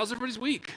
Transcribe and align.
How's 0.00 0.12
everybody's 0.12 0.38
week? 0.38 0.74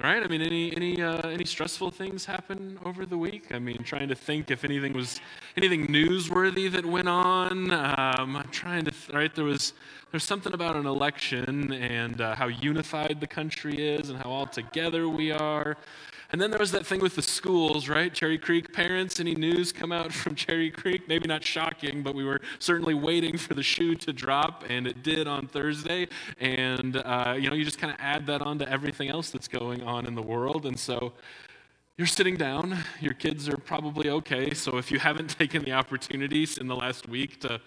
Right? 0.00 0.22
I 0.22 0.28
mean, 0.28 0.40
any 0.40 0.72
any 0.76 1.02
uh, 1.02 1.28
any 1.30 1.44
stressful 1.44 1.90
things 1.90 2.24
happen 2.24 2.78
over 2.84 3.04
the 3.04 3.18
week? 3.18 3.46
I 3.50 3.58
mean, 3.58 3.82
trying 3.82 4.06
to 4.06 4.14
think 4.14 4.52
if 4.52 4.64
anything 4.64 4.92
was 4.92 5.20
anything 5.56 5.88
newsworthy 5.88 6.70
that 6.70 6.86
went 6.86 7.08
on. 7.08 7.72
Um, 7.72 8.36
I'm 8.36 8.48
trying 8.52 8.84
to 8.84 8.92
th- 8.92 9.12
right. 9.12 9.34
There 9.34 9.44
was 9.44 9.72
there's 10.12 10.22
something 10.22 10.54
about 10.54 10.76
an 10.76 10.86
election 10.86 11.72
and 11.72 12.20
uh, 12.20 12.36
how 12.36 12.46
unified 12.46 13.18
the 13.18 13.26
country 13.26 13.74
is 13.74 14.10
and 14.10 14.18
how 14.22 14.30
all 14.30 14.46
together 14.46 15.08
we 15.08 15.32
are. 15.32 15.76
And 16.30 16.38
then 16.38 16.50
there 16.50 16.60
was 16.60 16.72
that 16.72 16.84
thing 16.84 17.00
with 17.00 17.14
the 17.14 17.22
schools, 17.22 17.88
right? 17.88 18.12
Cherry 18.12 18.36
Creek 18.36 18.74
parents, 18.74 19.18
any 19.18 19.34
news 19.34 19.72
come 19.72 19.92
out 19.92 20.12
from 20.12 20.34
Cherry 20.34 20.70
Creek? 20.70 21.08
Maybe 21.08 21.26
not 21.26 21.42
shocking, 21.42 22.02
but 22.02 22.14
we 22.14 22.22
were 22.22 22.42
certainly 22.58 22.92
waiting 22.92 23.38
for 23.38 23.54
the 23.54 23.62
shoe 23.62 23.94
to 23.94 24.12
drop, 24.12 24.64
and 24.68 24.86
it 24.86 25.02
did 25.02 25.26
on 25.26 25.46
Thursday. 25.46 26.06
And, 26.38 26.98
uh, 26.98 27.34
you 27.38 27.48
know, 27.48 27.56
you 27.56 27.64
just 27.64 27.78
kind 27.78 27.94
of 27.94 27.98
add 27.98 28.26
that 28.26 28.42
on 28.42 28.58
to 28.58 28.70
everything 28.70 29.08
else 29.08 29.30
that's 29.30 29.48
going 29.48 29.82
on 29.82 30.04
in 30.04 30.14
the 30.14 30.22
world. 30.22 30.66
And 30.66 30.78
so 30.78 31.14
you're 31.96 32.06
sitting 32.06 32.36
down, 32.36 32.76
your 33.00 33.14
kids 33.14 33.48
are 33.48 33.56
probably 33.56 34.10
okay. 34.10 34.52
So 34.52 34.76
if 34.76 34.90
you 34.90 34.98
haven't 34.98 35.28
taken 35.38 35.64
the 35.64 35.72
opportunities 35.72 36.58
in 36.58 36.66
the 36.66 36.76
last 36.76 37.08
week 37.08 37.40
to 37.40 37.58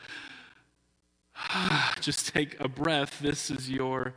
just 2.00 2.32
take 2.32 2.60
a 2.60 2.68
breath, 2.68 3.20
this 3.22 3.50
is 3.50 3.72
your 3.72 4.14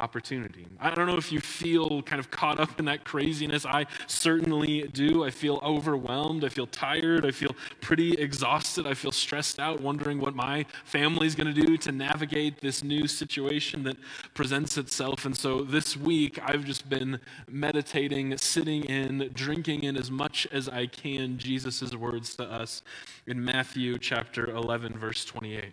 opportunity. 0.00 0.66
I 0.80 0.94
don't 0.94 1.06
know 1.06 1.16
if 1.16 1.30
you 1.30 1.40
feel 1.40 2.02
kind 2.02 2.18
of 2.18 2.30
caught 2.30 2.58
up 2.58 2.78
in 2.78 2.86
that 2.86 3.04
craziness. 3.04 3.66
I 3.66 3.86
certainly 4.06 4.88
do. 4.92 5.24
I 5.24 5.30
feel 5.30 5.60
overwhelmed. 5.62 6.44
I 6.44 6.48
feel 6.48 6.66
tired. 6.66 7.26
I 7.26 7.30
feel 7.30 7.54
pretty 7.80 8.14
exhausted. 8.14 8.86
I 8.86 8.94
feel 8.94 9.12
stressed 9.12 9.60
out, 9.60 9.80
wondering 9.80 10.20
what 10.20 10.34
my 10.34 10.66
family's 10.84 11.34
going 11.34 11.54
to 11.54 11.66
do 11.66 11.76
to 11.76 11.92
navigate 11.92 12.60
this 12.60 12.82
new 12.82 13.06
situation 13.06 13.84
that 13.84 13.96
presents 14.34 14.78
itself. 14.78 15.26
And 15.26 15.36
so 15.36 15.62
this 15.62 15.96
week, 15.96 16.38
I've 16.42 16.64
just 16.64 16.88
been 16.88 17.20
meditating, 17.48 18.36
sitting 18.38 18.84
in, 18.84 19.30
drinking 19.34 19.84
in 19.84 19.96
as 19.96 20.10
much 20.10 20.46
as 20.50 20.68
I 20.68 20.86
can 20.86 21.38
Jesus' 21.38 21.94
words 21.94 22.34
to 22.36 22.44
us 22.44 22.82
in 23.26 23.44
Matthew 23.44 23.98
chapter 23.98 24.50
11, 24.50 24.98
verse 24.98 25.24
28. 25.24 25.72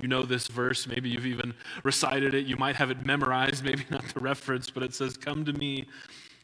You 0.00 0.08
know 0.08 0.22
this 0.22 0.46
verse, 0.46 0.86
maybe 0.86 1.08
you've 1.08 1.26
even 1.26 1.54
recited 1.82 2.34
it, 2.34 2.46
you 2.46 2.56
might 2.56 2.76
have 2.76 2.90
it 2.90 3.06
memorized, 3.06 3.64
maybe 3.70 3.84
not 3.90 4.04
the 4.12 4.20
reference, 4.20 4.70
but 4.70 4.82
it 4.82 4.94
says, 4.94 5.16
Come 5.16 5.44
to 5.44 5.52
me, 5.52 5.86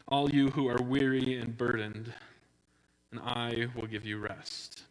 all 0.08 0.30
you 0.30 0.48
who 0.50 0.68
are 0.68 0.80
weary 0.82 1.38
and 1.38 1.56
burdened, 1.56 2.12
and 3.10 3.20
I 3.20 3.66
will 3.76 3.86
give 3.86 4.04
you 4.06 4.18
rest. 4.18 4.82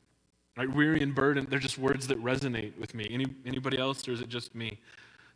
Right? 0.58 0.70
Weary 0.70 1.02
and 1.02 1.16
burdened, 1.16 1.48
they're 1.50 1.60
just 1.60 1.78
words 1.78 2.08
that 2.08 2.22
resonate 2.24 2.78
with 2.78 2.94
me. 2.94 3.08
Any, 3.10 3.26
anybody 3.46 3.78
else, 3.78 4.08
or 4.08 4.12
is 4.12 4.22
it 4.22 4.30
just 4.30 4.54
me? 4.54 4.80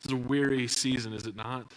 This 0.01 0.11
is 0.11 0.11
a 0.11 0.21
weary 0.27 0.67
season, 0.67 1.13
is 1.13 1.25
it 1.25 1.35
not? 1.35 1.71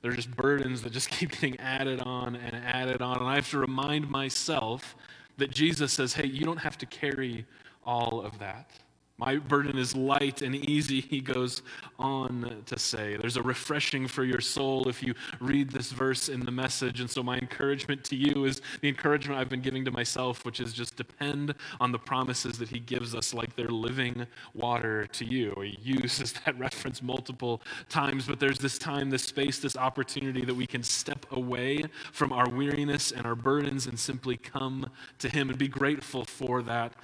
They're 0.00 0.12
just 0.12 0.30
burdens 0.36 0.82
that 0.82 0.92
just 0.92 1.10
keep 1.18 1.32
getting 1.32 1.58
added 1.58 2.00
on 2.00 2.36
and 2.36 2.54
added 2.54 3.02
on. 3.02 3.18
And 3.18 3.26
I 3.26 3.34
have 3.36 3.50
to 3.50 3.58
remind 3.58 4.08
myself 4.08 4.96
that 5.38 5.50
Jesus 5.50 5.92
says, 5.92 6.12
hey, 6.12 6.26
you 6.26 6.44
don't 6.44 6.58
have 6.58 6.78
to 6.78 6.86
carry 6.86 7.44
all 7.84 8.22
of 8.22 8.38
that. 8.38 8.70
My 9.16 9.36
burden 9.36 9.78
is 9.78 9.94
light 9.94 10.42
and 10.42 10.56
easy, 10.56 11.00
he 11.00 11.20
goes 11.20 11.62
on 12.00 12.64
to 12.66 12.78
say. 12.80 13.16
There's 13.16 13.36
a 13.36 13.42
refreshing 13.42 14.08
for 14.08 14.24
your 14.24 14.40
soul 14.40 14.88
if 14.88 15.04
you 15.04 15.14
read 15.38 15.70
this 15.70 15.92
verse 15.92 16.28
in 16.28 16.40
the 16.40 16.50
message. 16.50 16.98
And 16.98 17.08
so, 17.08 17.22
my 17.22 17.38
encouragement 17.38 18.02
to 18.04 18.16
you 18.16 18.44
is 18.44 18.60
the 18.80 18.88
encouragement 18.88 19.38
I've 19.40 19.48
been 19.48 19.62
giving 19.62 19.84
to 19.84 19.92
myself, 19.92 20.44
which 20.44 20.58
is 20.58 20.72
just 20.72 20.96
depend 20.96 21.54
on 21.78 21.92
the 21.92 21.98
promises 21.98 22.58
that 22.58 22.68
he 22.68 22.80
gives 22.80 23.14
us, 23.14 23.32
like 23.32 23.54
they're 23.54 23.68
living 23.68 24.26
water 24.52 25.06
to 25.06 25.24
you. 25.24 25.54
He 25.62 25.78
uses 25.80 26.32
that 26.44 26.58
reference 26.58 27.00
multiple 27.00 27.62
times, 27.88 28.26
but 28.26 28.40
there's 28.40 28.58
this 28.58 28.78
time, 28.78 29.10
this 29.10 29.22
space, 29.22 29.60
this 29.60 29.76
opportunity 29.76 30.44
that 30.44 30.54
we 30.54 30.66
can 30.66 30.82
step 30.82 31.24
away 31.30 31.84
from 32.10 32.32
our 32.32 32.48
weariness 32.48 33.12
and 33.12 33.26
our 33.26 33.36
burdens 33.36 33.86
and 33.86 33.96
simply 33.96 34.36
come 34.36 34.90
to 35.20 35.28
him 35.28 35.50
and 35.50 35.58
be 35.58 35.68
grateful 35.68 36.24
for 36.24 36.62
that 36.62 36.94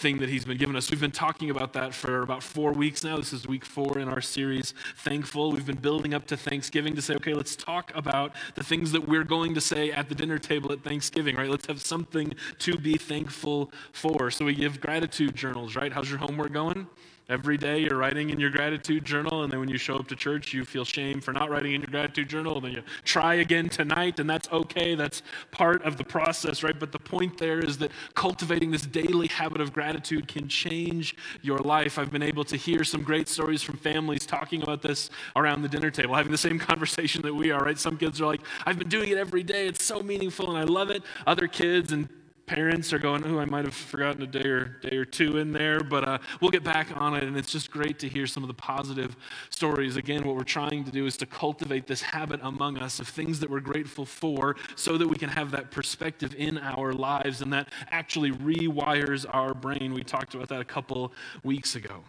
thing 0.00 0.18
that 0.18 0.30
he's 0.30 0.46
been 0.46 0.56
giving 0.56 0.74
us. 0.76 0.90
We've 0.90 1.00
been 1.00 1.10
talking 1.10 1.50
about 1.50 1.74
that 1.74 1.92
for 1.94 2.22
about 2.22 2.42
four 2.42 2.72
weeks 2.72 3.04
now. 3.04 3.18
This 3.18 3.34
is 3.34 3.46
week 3.46 3.66
four 3.66 3.98
in 3.98 4.08
our 4.08 4.22
series, 4.22 4.72
Thankful. 4.96 5.52
We've 5.52 5.66
been 5.66 5.76
building 5.76 6.14
up 6.14 6.26
to 6.28 6.38
Thanksgiving 6.38 6.96
to 6.96 7.02
say, 7.02 7.14
okay, 7.16 7.34
let's 7.34 7.54
talk 7.54 7.92
about 7.94 8.32
the 8.54 8.64
things 8.64 8.92
that 8.92 9.06
we're 9.06 9.24
going 9.24 9.54
to 9.54 9.60
say 9.60 9.90
at 9.90 10.08
the 10.08 10.14
dinner 10.14 10.38
table 10.38 10.72
at 10.72 10.82
Thanksgiving, 10.82 11.36
right? 11.36 11.50
Let's 11.50 11.66
have 11.66 11.82
something 11.82 12.34
to 12.60 12.78
be 12.78 12.96
thankful 12.96 13.70
for. 13.92 14.30
So 14.30 14.46
we 14.46 14.54
give 14.54 14.80
gratitude 14.80 15.36
journals, 15.36 15.76
right? 15.76 15.92
How's 15.92 16.08
your 16.08 16.18
homework 16.18 16.52
going? 16.54 16.86
Every 17.30 17.56
day 17.56 17.78
you're 17.78 17.96
writing 17.96 18.30
in 18.30 18.40
your 18.40 18.50
gratitude 18.50 19.04
journal, 19.04 19.44
and 19.44 19.52
then 19.52 19.60
when 19.60 19.68
you 19.68 19.78
show 19.78 19.94
up 19.94 20.08
to 20.08 20.16
church, 20.16 20.52
you 20.52 20.64
feel 20.64 20.84
shame 20.84 21.20
for 21.20 21.32
not 21.32 21.48
writing 21.48 21.74
in 21.74 21.80
your 21.80 21.88
gratitude 21.88 22.28
journal, 22.28 22.56
and 22.56 22.64
then 22.64 22.72
you 22.72 22.82
try 23.04 23.34
again 23.34 23.68
tonight, 23.68 24.18
and 24.18 24.28
that's 24.28 24.48
okay. 24.50 24.96
That's 24.96 25.22
part 25.52 25.84
of 25.84 25.96
the 25.96 26.02
process, 26.02 26.64
right? 26.64 26.76
But 26.76 26.90
the 26.90 26.98
point 26.98 27.38
there 27.38 27.60
is 27.60 27.78
that 27.78 27.92
cultivating 28.14 28.72
this 28.72 28.84
daily 28.84 29.28
habit 29.28 29.60
of 29.60 29.72
gratitude 29.72 30.26
can 30.26 30.48
change 30.48 31.14
your 31.40 31.58
life. 31.58 32.00
I've 32.00 32.10
been 32.10 32.20
able 32.20 32.42
to 32.42 32.56
hear 32.56 32.82
some 32.82 33.04
great 33.04 33.28
stories 33.28 33.62
from 33.62 33.76
families 33.76 34.26
talking 34.26 34.64
about 34.64 34.82
this 34.82 35.08
around 35.36 35.62
the 35.62 35.68
dinner 35.68 35.92
table, 35.92 36.16
having 36.16 36.32
the 36.32 36.38
same 36.38 36.58
conversation 36.70 37.22
that 37.22 37.32
we 37.32 37.52
are, 37.52 37.62
right? 37.62 37.78
Some 37.78 37.96
kids 37.96 38.20
are 38.20 38.26
like, 38.26 38.40
I've 38.66 38.76
been 38.76 38.88
doing 38.88 39.08
it 39.08 39.18
every 39.18 39.44
day, 39.44 39.68
it's 39.68 39.84
so 39.84 40.02
meaningful, 40.02 40.50
and 40.50 40.58
I 40.58 40.64
love 40.64 40.90
it. 40.90 41.04
Other 41.28 41.46
kids 41.46 41.92
and 41.92 42.08
parents 42.50 42.92
are 42.92 42.98
going, 42.98 43.24
oh, 43.24 43.38
I 43.38 43.44
might 43.44 43.64
have 43.64 43.74
forgotten 43.74 44.22
a 44.22 44.26
day 44.26 44.48
or 44.48 44.64
day 44.64 44.96
or 44.96 45.04
two 45.04 45.38
in 45.38 45.52
there, 45.52 45.78
but 45.78 46.02
uh, 46.02 46.18
we'll 46.40 46.50
get 46.50 46.64
back 46.64 46.88
on 46.96 47.14
it. 47.14 47.22
And 47.22 47.36
it's 47.36 47.52
just 47.52 47.70
great 47.70 48.00
to 48.00 48.08
hear 48.08 48.26
some 48.26 48.42
of 48.42 48.48
the 48.48 48.54
positive 48.54 49.16
stories. 49.50 49.94
Again, 49.94 50.26
what 50.26 50.34
we're 50.34 50.42
trying 50.42 50.82
to 50.82 50.90
do 50.90 51.06
is 51.06 51.16
to 51.18 51.26
cultivate 51.26 51.86
this 51.86 52.02
habit 52.02 52.40
among 52.42 52.76
us 52.78 52.98
of 52.98 53.06
things 53.06 53.38
that 53.38 53.48
we're 53.48 53.60
grateful 53.60 54.04
for, 54.04 54.56
so 54.74 54.98
that 54.98 55.06
we 55.06 55.14
can 55.14 55.28
have 55.28 55.52
that 55.52 55.70
perspective 55.70 56.34
in 56.36 56.58
our 56.58 56.92
lives, 56.92 57.40
and 57.40 57.52
that 57.52 57.68
actually 57.92 58.32
rewires 58.32 59.24
our 59.32 59.54
brain. 59.54 59.94
We 59.94 60.02
talked 60.02 60.34
about 60.34 60.48
that 60.48 60.60
a 60.60 60.64
couple 60.64 61.12
weeks 61.44 61.76
ago. 61.76 62.02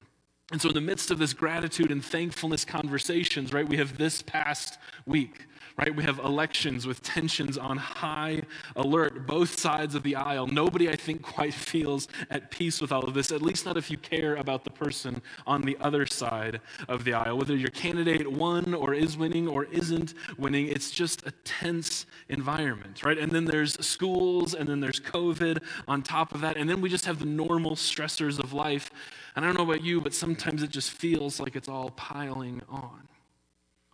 And 0.52 0.60
so, 0.60 0.70
in 0.70 0.76
the 0.76 0.82
midst 0.82 1.12
of 1.12 1.20
this 1.20 1.34
gratitude 1.34 1.92
and 1.92 2.04
thankfulness 2.04 2.66
conversations, 2.66 3.54
right, 3.54 3.70
we 3.70 3.78
have 3.78 4.00
this 4.00 4.24
past 4.24 4.80
week 5.06 5.46
right? 5.78 5.96
We 5.96 6.04
have 6.04 6.20
elections 6.20 6.86
with 6.86 7.02
tensions 7.02 7.58
on 7.58 7.78
high 7.78 8.42
alert, 8.76 9.26
both 9.26 9.60
sides 9.60 9.96
of 9.96 10.04
the 10.04 10.16
aisle. 10.16 10.48
Nobody, 10.48 10.90
I 10.90 10.96
think, 10.96 11.22
quite 11.22 11.54
feels 11.54 12.08
at 12.30 12.52
peace 12.52 12.82
with 12.82 12.92
all 12.92 13.04
of 13.04 13.14
this, 13.14 13.32
at 13.32 13.42
least 13.42 13.66
not 13.66 13.78
if 13.78 13.90
you 13.90 13.98
care 13.98 14.36
about 14.36 14.64
the 14.64 14.70
person 14.70 15.22
on 15.48 15.62
the 15.62 15.78
other 15.80 16.06
side 16.06 16.62
of 16.88 17.04
the 17.04 17.14
aisle. 17.14 17.38
Whether 17.38 17.56
your 17.56 17.70
candidate 17.70 18.32
won 18.32 18.74
or 18.74 18.94
is 18.94 19.18
winning 19.18 19.48
or 19.48 19.66
isn't 19.66 20.14
winning, 20.38 20.68
it's 20.68 20.92
just 20.92 21.26
a 21.26 21.32
tense 21.44 22.06
environment, 22.30 23.04
right? 23.04 23.18
And 23.18 23.32
then 23.32 23.46
there's 23.46 23.74
schools, 23.86 24.54
and 24.54 24.68
then 24.68 24.80
there's 24.80 25.00
COVID 25.00 25.64
on 25.88 26.02
top 26.02 26.34
of 26.34 26.42
that, 26.42 26.58
and 26.58 26.70
then 26.70 26.82
we 26.82 26.90
just 26.90 27.06
have 27.06 27.20
the 27.20 27.26
normal 27.26 27.76
stressors 27.76 28.40
of 28.40 28.54
life. 28.54 28.92
And 29.36 29.46
I 29.46 29.48
don't 29.48 29.58
know 29.58 29.72
about 29.72 29.84
you, 29.84 30.02
but 30.02 30.14
sometimes 30.14 30.62
it 30.64 30.70
just 30.70 30.92
feels 30.92 31.40
like 31.40 31.56
it's 31.56 31.70
all 31.70 31.92
piling 31.92 32.62
on. 32.70 33.08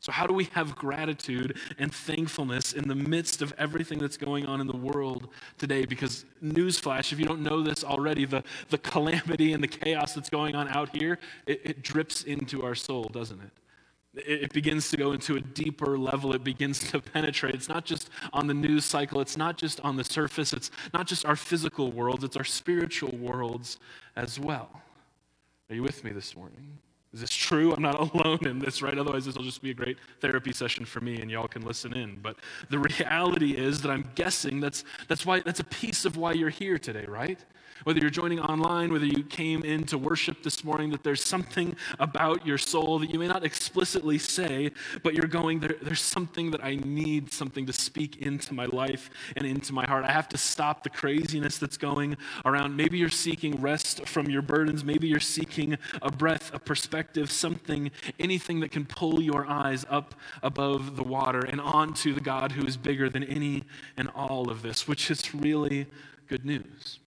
So, 0.07 0.13
how 0.13 0.25
do 0.25 0.33
we 0.33 0.45
have 0.53 0.73
gratitude 0.73 1.57
and 1.77 1.93
thankfulness 1.93 2.71
in 2.71 2.87
the 2.87 2.95
midst 2.95 3.41
of 3.41 3.53
everything 3.57 3.99
that's 3.99 4.15
going 4.15 4.45
on 4.45 4.61
in 4.61 4.67
the 4.67 4.77
world 4.77 5.27
today? 5.57 5.83
Because, 5.83 6.23
newsflash, 6.41 7.11
if 7.11 7.19
you 7.19 7.25
don't 7.25 7.41
know 7.41 7.61
this 7.61 7.83
already, 7.83 8.23
the, 8.23 8.41
the 8.69 8.77
calamity 8.77 9.51
and 9.51 9.61
the 9.61 9.67
chaos 9.67 10.13
that's 10.13 10.29
going 10.29 10.55
on 10.55 10.69
out 10.69 10.95
here, 10.95 11.19
it, 11.45 11.59
it 11.65 11.83
drips 11.83 12.23
into 12.23 12.63
our 12.63 12.73
soul, 12.73 13.09
doesn't 13.11 13.41
it? 13.41 14.23
it? 14.25 14.53
Begins 14.53 14.89
to 14.91 14.95
go 14.95 15.11
into 15.11 15.35
a 15.35 15.41
deeper 15.41 15.97
level. 15.97 16.33
It 16.33 16.41
begins 16.41 16.79
to 16.91 17.01
penetrate. 17.13 17.53
It's 17.53 17.67
not 17.67 17.83
just 17.83 18.09
on 18.31 18.47
the 18.47 18.53
news 18.53 18.85
cycle, 18.85 19.19
it's 19.19 19.35
not 19.35 19.57
just 19.57 19.81
on 19.81 19.97
the 19.97 20.05
surface, 20.05 20.53
it's 20.53 20.71
not 20.93 21.05
just 21.05 21.25
our 21.25 21.35
physical 21.35 21.91
worlds, 21.91 22.23
it's 22.23 22.37
our 22.37 22.45
spiritual 22.45 23.11
worlds 23.17 23.77
as 24.15 24.39
well. 24.39 24.69
Are 25.69 25.75
you 25.75 25.83
with 25.83 26.05
me 26.05 26.11
this 26.11 26.33
morning? 26.33 26.77
Is 27.13 27.21
this 27.21 27.33
true? 27.33 27.73
I'm 27.73 27.81
not 27.81 27.99
alone 28.13 28.45
in 28.45 28.59
this, 28.59 28.81
right? 28.81 28.97
Otherwise, 28.97 29.25
this 29.25 29.35
will 29.35 29.43
just 29.43 29.61
be 29.61 29.71
a 29.71 29.73
great 29.73 29.97
therapy 30.19 30.53
session 30.53 30.85
for 30.85 31.01
me 31.01 31.21
and 31.21 31.31
y'all 31.31 31.47
can 31.47 31.63
listen 31.63 31.93
in. 31.93 32.19
But 32.21 32.37
the 32.69 32.79
reality 32.99 33.51
is 33.55 33.81
that 33.81 33.91
I'm 33.91 34.09
guessing 34.15 34.59
that's, 34.59 34.83
that's, 35.07 35.25
why, 35.25 35.39
that's 35.39 35.59
a 35.59 35.65
piece 35.65 36.05
of 36.05 36.17
why 36.17 36.33
you're 36.33 36.49
here 36.49 36.77
today, 36.77 37.05
right? 37.07 37.39
Whether 37.83 37.99
you're 37.99 38.09
joining 38.09 38.39
online, 38.39 38.91
whether 38.91 39.05
you 39.05 39.23
came 39.23 39.63
in 39.63 39.85
to 39.85 39.97
worship 39.97 40.43
this 40.43 40.63
morning, 40.63 40.89
that 40.91 41.03
there's 41.03 41.23
something 41.23 41.75
about 41.99 42.45
your 42.45 42.57
soul 42.57 42.99
that 42.99 43.09
you 43.09 43.19
may 43.19 43.27
not 43.27 43.43
explicitly 43.43 44.17
say, 44.17 44.71
but 45.03 45.13
you're 45.13 45.27
going, 45.27 45.59
there, 45.59 45.75
there's 45.81 46.01
something 46.01 46.51
that 46.51 46.63
I 46.63 46.75
need, 46.75 47.31
something 47.31 47.65
to 47.65 47.73
speak 47.73 48.21
into 48.21 48.53
my 48.53 48.65
life 48.65 49.09
and 49.35 49.45
into 49.45 49.73
my 49.73 49.85
heart. 49.85 50.05
I 50.05 50.11
have 50.11 50.29
to 50.29 50.37
stop 50.37 50.83
the 50.83 50.89
craziness 50.89 51.57
that's 51.57 51.77
going 51.77 52.17
around. 52.45 52.75
Maybe 52.75 52.97
you're 52.97 53.09
seeking 53.09 53.61
rest 53.61 54.07
from 54.07 54.29
your 54.29 54.41
burdens. 54.41 54.83
Maybe 54.83 55.07
you're 55.07 55.19
seeking 55.19 55.77
a 56.01 56.11
breath, 56.11 56.53
a 56.53 56.59
perspective, 56.59 57.31
something, 57.31 57.91
anything 58.19 58.59
that 58.61 58.71
can 58.71 58.85
pull 58.85 59.21
your 59.21 59.45
eyes 59.47 59.85
up 59.89 60.15
above 60.43 60.95
the 60.95 61.03
water 61.03 61.39
and 61.39 61.61
onto 61.61 62.13
the 62.13 62.21
God 62.21 62.53
who 62.53 62.65
is 62.65 62.77
bigger 62.77 63.09
than 63.09 63.23
any 63.23 63.63
and 63.95 64.09
all 64.15 64.49
of 64.49 64.61
this, 64.61 64.87
which 64.87 65.09
is 65.11 65.33
really 65.33 65.87
good 66.27 66.45
news. 66.45 66.99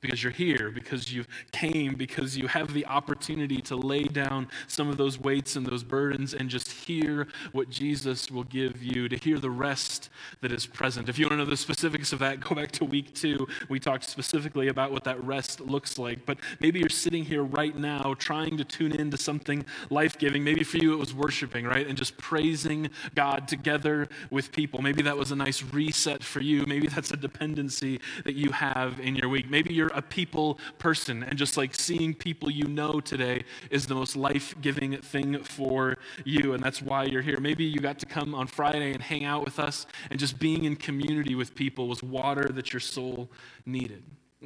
Because 0.00 0.22
you're 0.22 0.32
here, 0.32 0.70
because 0.70 1.12
you 1.12 1.24
came, 1.52 1.94
because 1.94 2.36
you 2.36 2.46
have 2.46 2.72
the 2.72 2.86
opportunity 2.86 3.60
to 3.60 3.76
lay 3.76 4.04
down 4.04 4.48
some 4.66 4.88
of 4.88 4.96
those 4.96 5.18
weights 5.18 5.56
and 5.56 5.66
those 5.66 5.84
burdens 5.84 6.34
and 6.34 6.48
just 6.48 6.70
hear 6.70 7.26
what 7.52 7.68
Jesus 7.70 8.30
will 8.30 8.44
give 8.44 8.82
you, 8.82 9.08
to 9.08 9.16
hear 9.16 9.38
the 9.38 9.50
rest 9.50 10.08
that 10.40 10.52
is 10.52 10.66
present. 10.66 11.08
If 11.08 11.18
you 11.18 11.26
want 11.26 11.32
to 11.32 11.36
know 11.38 11.44
the 11.44 11.56
specifics 11.56 12.12
of 12.12 12.18
that, 12.20 12.40
go 12.40 12.54
back 12.54 12.72
to 12.72 12.84
week 12.84 13.14
two. 13.14 13.46
We 13.68 13.78
talked 13.78 14.08
specifically 14.08 14.68
about 14.68 14.90
what 14.90 15.04
that 15.04 15.22
rest 15.24 15.60
looks 15.60 15.98
like. 15.98 16.24
But 16.24 16.38
maybe 16.60 16.80
you're 16.80 16.88
sitting 16.88 17.24
here 17.24 17.42
right 17.42 17.76
now 17.76 18.14
trying 18.18 18.56
to 18.56 18.64
tune 18.64 18.92
into 18.92 19.16
something 19.16 19.64
life 19.90 20.18
giving. 20.18 20.42
Maybe 20.42 20.64
for 20.64 20.78
you 20.78 20.94
it 20.94 20.98
was 20.98 21.12
worshiping, 21.12 21.66
right? 21.66 21.86
And 21.86 21.96
just 21.96 22.16
praising 22.16 22.90
God 23.14 23.48
together 23.48 24.08
with 24.30 24.52
people. 24.52 24.80
Maybe 24.82 25.02
that 25.02 25.16
was 25.16 25.30
a 25.30 25.36
nice 25.36 25.62
reset 25.62 26.22
for 26.22 26.40
you. 26.40 26.64
Maybe 26.66 26.86
that's 26.86 27.10
a 27.10 27.16
dependency 27.16 28.00
that 28.24 28.34
you 28.34 28.50
have 28.50 29.00
in 29.00 29.16
your 29.16 29.28
week. 29.28 29.50
Maybe 29.50 29.74
you're 29.74 29.89
a 29.94 30.02
people 30.02 30.58
person, 30.78 31.22
and 31.22 31.38
just 31.38 31.56
like 31.56 31.74
seeing 31.74 32.14
people 32.14 32.50
you 32.50 32.64
know 32.64 33.00
today 33.00 33.44
is 33.70 33.86
the 33.86 33.94
most 33.94 34.16
life 34.16 34.54
giving 34.60 34.96
thing 34.98 35.42
for 35.42 35.98
you, 36.24 36.54
and 36.54 36.62
that's 36.62 36.82
why 36.82 37.04
you're 37.04 37.22
here. 37.22 37.40
Maybe 37.40 37.64
you 37.64 37.80
got 37.80 37.98
to 38.00 38.06
come 38.06 38.34
on 38.34 38.46
Friday 38.46 38.92
and 38.92 39.02
hang 39.02 39.24
out 39.24 39.44
with 39.44 39.58
us, 39.58 39.86
and 40.10 40.18
just 40.18 40.38
being 40.38 40.64
in 40.64 40.76
community 40.76 41.34
with 41.34 41.54
people 41.54 41.88
was 41.88 42.02
water 42.02 42.48
that 42.52 42.72
your 42.72 42.80
soul 42.80 43.30
needed. 43.66 44.02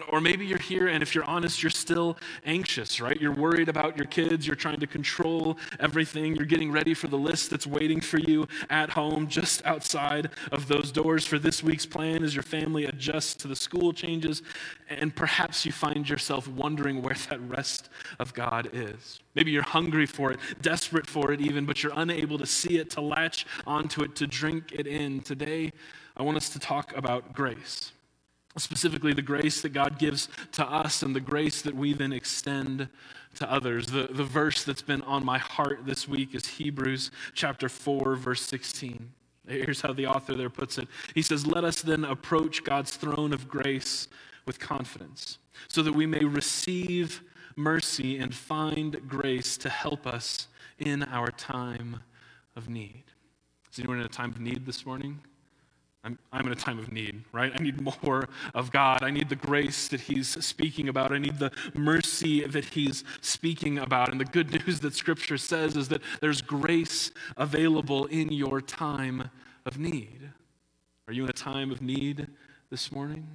Or 0.08 0.20
maybe 0.20 0.44
you're 0.44 0.58
here, 0.58 0.88
and 0.88 1.04
if 1.04 1.14
you're 1.14 1.24
honest, 1.24 1.62
you're 1.62 1.70
still 1.70 2.16
anxious, 2.44 3.00
right? 3.00 3.20
You're 3.20 3.34
worried 3.34 3.68
about 3.68 3.96
your 3.96 4.06
kids. 4.06 4.44
You're 4.44 4.56
trying 4.56 4.80
to 4.80 4.88
control 4.88 5.56
everything. 5.78 6.34
You're 6.34 6.46
getting 6.46 6.72
ready 6.72 6.94
for 6.94 7.06
the 7.06 7.16
list 7.16 7.50
that's 7.50 7.64
waiting 7.64 8.00
for 8.00 8.18
you 8.18 8.48
at 8.70 8.90
home, 8.90 9.28
just 9.28 9.64
outside 9.64 10.30
of 10.50 10.66
those 10.66 10.90
doors 10.90 11.24
for 11.24 11.38
this 11.38 11.62
week's 11.62 11.86
plan 11.86 12.24
as 12.24 12.34
your 12.34 12.42
family 12.42 12.86
adjusts 12.86 13.34
to 13.34 13.48
the 13.48 13.54
school 13.54 13.92
changes. 13.92 14.42
And 14.88 15.14
perhaps 15.14 15.64
you 15.64 15.70
find 15.70 16.08
yourself 16.08 16.48
wondering 16.48 17.00
where 17.00 17.16
that 17.30 17.40
rest 17.48 17.88
of 18.18 18.34
God 18.34 18.70
is. 18.72 19.20
Maybe 19.36 19.52
you're 19.52 19.62
hungry 19.62 20.06
for 20.06 20.32
it, 20.32 20.40
desperate 20.60 21.06
for 21.06 21.30
it 21.30 21.40
even, 21.40 21.66
but 21.66 21.84
you're 21.84 21.92
unable 21.94 22.36
to 22.38 22.46
see 22.46 22.78
it, 22.78 22.90
to 22.90 23.00
latch 23.00 23.46
onto 23.64 24.02
it, 24.02 24.16
to 24.16 24.26
drink 24.26 24.72
it 24.72 24.88
in. 24.88 25.20
Today, 25.20 25.72
I 26.16 26.24
want 26.24 26.36
us 26.36 26.48
to 26.48 26.58
talk 26.58 26.96
about 26.96 27.32
grace 27.32 27.92
specifically 28.56 29.12
the 29.12 29.22
grace 29.22 29.62
that 29.62 29.72
God 29.72 29.98
gives 29.98 30.28
to 30.52 30.64
us 30.64 31.02
and 31.02 31.14
the 31.14 31.20
grace 31.20 31.62
that 31.62 31.74
we 31.74 31.92
then 31.92 32.12
extend 32.12 32.88
to 33.36 33.50
others. 33.50 33.88
The, 33.88 34.08
the 34.10 34.24
verse 34.24 34.64
that's 34.64 34.82
been 34.82 35.02
on 35.02 35.24
my 35.24 35.38
heart 35.38 35.84
this 35.84 36.08
week 36.08 36.34
is 36.34 36.46
Hebrews 36.46 37.10
chapter 37.34 37.68
4, 37.68 38.14
verse 38.16 38.42
16. 38.42 39.10
Here's 39.46 39.80
how 39.80 39.92
the 39.92 40.06
author 40.06 40.34
there 40.34 40.50
puts 40.50 40.78
it 40.78 40.88
He 41.14 41.22
says, 41.22 41.46
Let 41.46 41.64
us 41.64 41.82
then 41.82 42.04
approach 42.04 42.64
God's 42.64 42.96
throne 42.96 43.32
of 43.32 43.48
grace 43.48 44.08
with 44.46 44.58
confidence, 44.58 45.38
so 45.68 45.82
that 45.82 45.92
we 45.92 46.06
may 46.06 46.24
receive 46.24 47.22
mercy 47.56 48.18
and 48.18 48.34
find 48.34 49.00
grace 49.08 49.56
to 49.58 49.68
help 49.68 50.06
us 50.06 50.48
in 50.78 51.02
our 51.04 51.30
time 51.30 52.00
of 52.56 52.68
need. 52.68 53.04
Is 53.72 53.78
anyone 53.78 54.00
in 54.00 54.06
a 54.06 54.08
time 54.08 54.30
of 54.30 54.40
need 54.40 54.66
this 54.66 54.86
morning? 54.86 55.20
I'm, 56.04 56.18
I'm 56.32 56.46
in 56.46 56.52
a 56.52 56.56
time 56.56 56.78
of 56.78 56.92
need, 56.92 57.24
right? 57.32 57.50
I 57.54 57.62
need 57.62 57.80
more 57.80 58.28
of 58.54 58.70
God. 58.70 59.02
I 59.02 59.10
need 59.10 59.30
the 59.30 59.36
grace 59.36 59.88
that 59.88 60.02
He's 60.02 60.28
speaking 60.44 60.88
about. 60.88 61.12
I 61.12 61.18
need 61.18 61.38
the 61.38 61.50
mercy 61.74 62.46
that 62.46 62.66
He's 62.66 63.04
speaking 63.22 63.78
about. 63.78 64.10
And 64.10 64.20
the 64.20 64.26
good 64.26 64.50
news 64.50 64.80
that 64.80 64.94
Scripture 64.94 65.38
says 65.38 65.76
is 65.76 65.88
that 65.88 66.02
there's 66.20 66.42
grace 66.42 67.10
available 67.36 68.04
in 68.06 68.30
your 68.30 68.60
time 68.60 69.30
of 69.64 69.78
need. 69.78 70.30
Are 71.08 71.14
you 71.14 71.24
in 71.24 71.30
a 71.30 71.34
time 71.34 71.70
of 71.70 71.80
need 71.80 72.28
this 72.70 72.92
morning? 72.92 73.26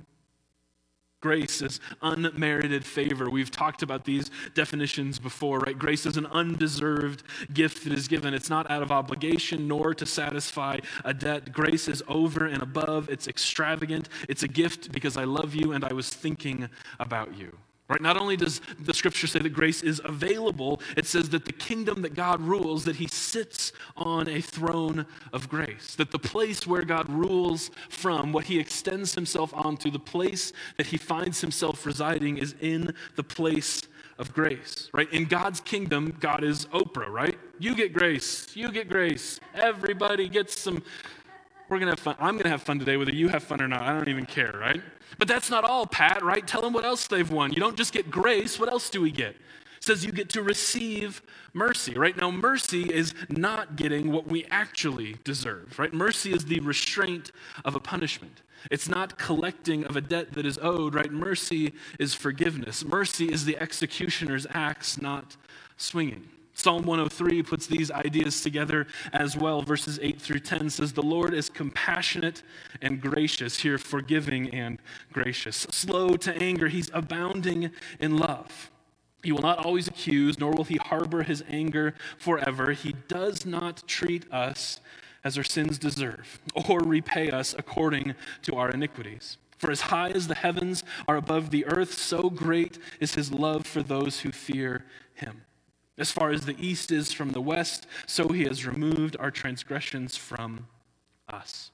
Grace 1.22 1.62
is 1.62 1.82
unmerited 2.02 2.86
favor. 2.86 3.30
We've 3.30 3.52
talked 3.52 3.84
about 3.84 4.06
these 4.06 4.32
definitions 4.54 5.20
before, 5.20 5.60
right? 5.60 5.78
Grace 5.78 6.06
is 6.06 6.16
an 6.16 6.26
undeserved 6.28 7.24
gift 7.54 7.84
that 7.84 7.92
is 7.92 8.08
given. 8.08 8.34
It's 8.34 8.50
not 8.50 8.72
out 8.72 8.82
of 8.82 8.92
obligation 8.92 9.68
nor 9.68 9.94
to 9.94 10.06
satisfy 10.06 10.80
a 11.04 11.14
debt. 11.14 11.52
Grace 11.52 11.90
is 11.90 12.02
over 12.08 12.46
and 12.46 12.64
above, 12.64 13.10
it's 13.10 13.28
extravagant. 13.28 14.08
It's 14.30 14.44
a 14.44 14.48
gift 14.48 14.94
because 14.94 15.18
I 15.18 15.26
love 15.26 15.54
you 15.54 15.74
and 15.74 15.84
I 15.84 15.92
was 15.92 16.10
thinking 16.10 16.70
about 17.00 17.38
you. 17.38 17.58
Right? 17.90 18.02
Not 18.02 18.18
only 18.18 18.38
does 18.38 18.62
the 18.80 18.94
scripture 18.94 19.26
say 19.26 19.40
that 19.40 19.50
grace 19.50 19.82
is 19.82 20.00
available, 20.06 20.80
it 20.96 21.08
says 21.08 21.30
that 21.30 21.46
the 21.46 21.52
kingdom 21.52 22.04
that 22.04 22.14
God 22.14 22.40
rules, 22.40 22.86
that 22.86 22.98
he 22.98 23.08
sits 23.08 23.74
on 23.98 24.30
a 24.30 24.42
throne 24.42 25.08
of 25.34 25.50
grace. 25.50 25.96
That 25.96 26.12
the 26.12 26.20
place 26.20 26.68
where 26.68 26.84
God 26.84 27.10
rules 27.10 27.72
from, 27.90 28.32
what 28.32 28.46
he 28.46 28.60
extends 28.60 29.16
himself 29.16 29.52
onto, 29.56 29.90
the 29.90 29.98
place 29.98 30.54
that 30.78 30.88
he 30.88 30.98
finds 30.98 31.42
himself 31.42 31.84
residing 31.84 32.38
is 32.38 32.54
in 32.62 32.94
the 33.16 33.24
place 33.24 33.82
of 34.20 34.34
grace, 34.34 34.90
right? 34.94 35.12
In 35.14 35.26
God's 35.26 35.62
kingdom, 35.62 36.16
God 36.20 36.44
is 36.44 36.66
Oprah, 36.68 37.08
right? 37.08 37.40
You 37.58 37.74
get 37.74 37.94
grace, 37.94 38.56
you 38.56 38.72
get 38.72 38.90
grace. 38.90 39.40
Everybody 39.56 40.28
gets 40.30 40.60
some. 40.60 40.84
We're 41.70 41.78
gonna 41.78 41.92
have 41.92 42.00
fun. 42.00 42.16
I'm 42.20 42.36
gonna 42.36 42.50
have 42.50 42.64
fun 42.64 42.80
today, 42.80 42.98
whether 42.98 43.14
you 43.14 43.28
have 43.28 43.44
fun 43.44 43.62
or 43.62 43.68
not. 43.68 43.84
I 43.84 43.94
don't 43.94 44.08
even 44.08 44.26
care, 44.26 44.54
right? 44.60 44.82
But 45.20 45.28
that's 45.28 45.52
not 45.52 45.64
all, 45.64 45.86
Pat, 45.86 46.24
right? 46.24 46.46
Tell 46.46 46.62
them 46.62 46.74
what 46.74 46.84
else 46.84 47.06
they've 47.06 47.30
won. 47.30 47.54
You 47.54 47.60
don't 47.60 47.78
just 47.78 47.94
get 47.94 48.10
grace, 48.10 48.60
what 48.60 48.72
else 48.72 48.90
do 48.90 49.02
we 49.02 49.12
get? 49.12 49.36
It 49.78 49.84
says 49.84 50.04
you 50.04 50.12
get 50.12 50.30
to 50.30 50.42
receive 50.42 51.22
mercy, 51.54 51.94
right? 51.94 52.18
Now, 52.18 52.32
mercy 52.32 52.84
is 52.94 53.14
not 53.30 53.76
getting 53.76 54.12
what 54.12 54.28
we 54.28 54.46
actually 54.46 55.18
deserve, 55.24 55.78
right? 55.78 55.94
Mercy 55.94 56.34
is 56.34 56.46
the 56.46 56.60
restraint 56.60 57.32
of 57.64 57.76
a 57.76 57.80
punishment. 57.80 58.42
It's 58.72 58.90
not 58.90 59.18
collecting 59.18 59.86
of 59.86 59.96
a 59.96 60.02
debt 60.02 60.34
that 60.34 60.46
is 60.46 60.60
owed, 60.62 60.96
right? 60.96 61.12
Mercy 61.12 61.74
is 61.98 62.14
forgiveness. 62.14 62.84
Mercy 62.84 63.32
is 63.32 63.46
the 63.46 63.58
executioner's 63.58 64.46
axe, 64.50 65.02
not 65.02 65.38
swinging. 65.78 66.28
Psalm 66.60 66.86
103 66.86 67.42
puts 67.42 67.68
these 67.68 67.90
ideas 67.90 68.42
together 68.42 68.86
as 69.14 69.38
well. 69.38 69.62
Verses 69.62 69.98
8 70.02 70.20
through 70.20 70.42
10 70.42 70.70
says, 70.70 70.92
The 70.92 71.02
Lord 71.02 71.34
is 71.34 71.48
compassionate 71.48 72.44
and 72.82 73.00
gracious, 73.00 73.60
here 73.60 73.78
forgiving 73.78 74.54
and 74.54 74.78
gracious. 75.14 75.56
Slow 75.72 76.18
to 76.18 76.36
anger, 76.36 76.68
he's 76.68 76.92
abounding 76.94 77.72
in 78.02 78.18
love. 78.18 78.72
He 79.24 79.32
will 79.32 79.42
not 79.42 79.66
always 79.66 79.88
accuse, 79.88 80.38
nor 80.38 80.52
will 80.52 80.66
he 80.66 80.76
harbor 80.76 81.24
his 81.24 81.46
anger 81.50 81.94
forever. 82.18 82.74
He 82.74 82.94
does 83.08 83.46
not 83.46 83.88
treat 83.88 84.30
us 84.30 84.82
as 85.24 85.38
our 85.38 85.46
sins 85.46 85.78
deserve, 85.78 86.42
or 86.68 86.80
repay 86.80 87.32
us 87.32 87.56
according 87.58 88.16
to 88.42 88.56
our 88.56 88.70
iniquities. 88.70 89.38
For 89.58 89.72
as 89.72 89.80
high 89.80 90.10
as 90.10 90.28
the 90.28 90.36
heavens 90.36 90.84
are 91.08 91.16
above 91.16 91.52
the 91.52 91.66
earth, 91.68 91.94
so 91.94 92.30
great 92.30 92.78
is 93.00 93.16
his 93.16 93.32
love 93.32 93.66
for 93.66 93.82
those 93.82 94.20
who 94.20 94.34
fear 94.34 94.84
him. 95.14 95.44
As 96.00 96.12
far 96.12 96.32
as 96.32 96.46
the 96.46 96.56
east 96.58 96.92
is 96.92 97.12
from 97.12 97.32
the 97.32 97.42
west, 97.42 97.86
so 98.08 98.30
he 98.30 98.46
has 98.46 98.66
removed 98.66 99.18
our 99.20 99.32
transgressions 99.32 100.16
from 100.16 100.68
us. 101.28 101.72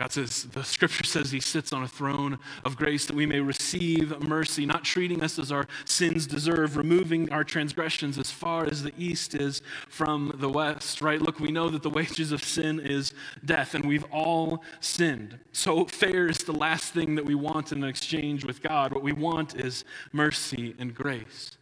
God 0.00 0.10
says, 0.10 0.48
the 0.52 0.64
scripture 0.64 1.04
says 1.04 1.30
he 1.30 1.38
sits 1.38 1.72
on 1.72 1.84
a 1.84 1.88
throne 1.88 2.40
of 2.64 2.76
grace 2.76 3.06
that 3.06 3.14
we 3.14 3.26
may 3.26 3.38
receive 3.38 4.20
mercy, 4.20 4.66
not 4.66 4.82
treating 4.82 5.22
us 5.22 5.38
as 5.38 5.52
our 5.52 5.68
sins 5.84 6.26
deserve, 6.26 6.76
removing 6.76 7.30
our 7.30 7.44
transgressions 7.44 8.18
as 8.18 8.28
far 8.28 8.66
as 8.66 8.82
the 8.82 8.92
east 8.98 9.36
is 9.36 9.62
from 9.88 10.34
the 10.40 10.48
west, 10.48 11.00
right? 11.00 11.22
Look, 11.22 11.38
we 11.38 11.52
know 11.52 11.70
that 11.70 11.84
the 11.84 11.90
wages 11.90 12.32
of 12.32 12.42
sin 12.42 12.80
is 12.80 13.12
death, 13.44 13.76
and 13.76 13.84
we've 13.84 14.06
all 14.10 14.64
sinned. 14.80 15.38
So 15.52 15.84
fair 15.84 16.26
is 16.26 16.38
the 16.38 16.52
last 16.52 16.92
thing 16.92 17.14
that 17.14 17.24
we 17.24 17.36
want 17.36 17.70
in 17.70 17.84
an 17.84 17.88
exchange 17.88 18.44
with 18.44 18.62
God. 18.62 18.92
What 18.92 19.04
we 19.04 19.12
want 19.12 19.54
is 19.54 19.84
mercy 20.12 20.74
and 20.80 20.92
grace. 20.92 21.56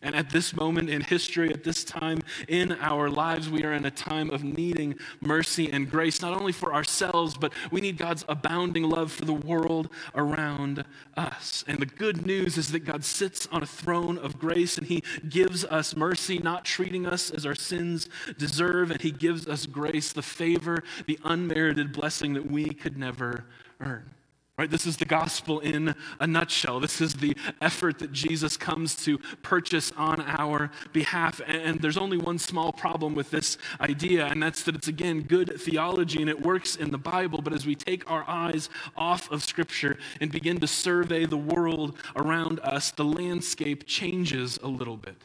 And 0.00 0.14
at 0.14 0.30
this 0.30 0.54
moment 0.54 0.90
in 0.90 1.00
history, 1.00 1.52
at 1.52 1.64
this 1.64 1.82
time 1.82 2.20
in 2.46 2.72
our 2.72 3.10
lives, 3.10 3.50
we 3.50 3.64
are 3.64 3.72
in 3.72 3.84
a 3.84 3.90
time 3.90 4.30
of 4.30 4.44
needing 4.44 4.94
mercy 5.20 5.72
and 5.72 5.90
grace, 5.90 6.22
not 6.22 6.38
only 6.38 6.52
for 6.52 6.72
ourselves, 6.72 7.36
but 7.36 7.52
we 7.72 7.80
need 7.80 7.98
God's 7.98 8.24
abounding 8.28 8.84
love 8.84 9.10
for 9.10 9.24
the 9.24 9.32
world 9.32 9.88
around 10.14 10.84
us. 11.16 11.64
And 11.66 11.80
the 11.80 11.86
good 11.86 12.24
news 12.24 12.56
is 12.56 12.70
that 12.70 12.84
God 12.84 13.04
sits 13.04 13.48
on 13.50 13.64
a 13.64 13.66
throne 13.66 14.18
of 14.18 14.38
grace 14.38 14.78
and 14.78 14.86
He 14.86 15.02
gives 15.28 15.64
us 15.64 15.96
mercy, 15.96 16.38
not 16.38 16.64
treating 16.64 17.04
us 17.04 17.30
as 17.30 17.44
our 17.44 17.56
sins 17.56 18.08
deserve, 18.38 18.92
and 18.92 19.00
He 19.00 19.10
gives 19.10 19.48
us 19.48 19.66
grace, 19.66 20.12
the 20.12 20.22
favor, 20.22 20.84
the 21.06 21.18
unmerited 21.24 21.92
blessing 21.92 22.34
that 22.34 22.48
we 22.48 22.66
could 22.66 22.96
never 22.96 23.46
earn. 23.80 24.10
Right? 24.58 24.68
This 24.68 24.86
is 24.86 24.96
the 24.96 25.04
gospel 25.04 25.60
in 25.60 25.94
a 26.18 26.26
nutshell. 26.26 26.80
This 26.80 27.00
is 27.00 27.14
the 27.14 27.36
effort 27.60 28.00
that 28.00 28.12
Jesus 28.12 28.56
comes 28.56 28.96
to 29.04 29.18
purchase 29.40 29.92
on 29.96 30.20
our 30.20 30.72
behalf. 30.92 31.40
And 31.46 31.80
there's 31.80 31.96
only 31.96 32.18
one 32.18 32.40
small 32.40 32.72
problem 32.72 33.14
with 33.14 33.30
this 33.30 33.56
idea, 33.80 34.26
and 34.26 34.42
that's 34.42 34.64
that 34.64 34.74
it's, 34.74 34.88
again, 34.88 35.22
good 35.22 35.60
theology 35.60 36.20
and 36.20 36.28
it 36.28 36.42
works 36.42 36.74
in 36.74 36.90
the 36.90 36.98
Bible. 36.98 37.40
But 37.40 37.52
as 37.52 37.66
we 37.66 37.76
take 37.76 38.10
our 38.10 38.24
eyes 38.26 38.68
off 38.96 39.30
of 39.30 39.44
Scripture 39.44 39.96
and 40.20 40.32
begin 40.32 40.58
to 40.58 40.66
survey 40.66 41.24
the 41.24 41.36
world 41.36 41.96
around 42.16 42.58
us, 42.64 42.90
the 42.90 43.04
landscape 43.04 43.86
changes 43.86 44.58
a 44.64 44.68
little 44.68 44.96
bit, 44.96 45.22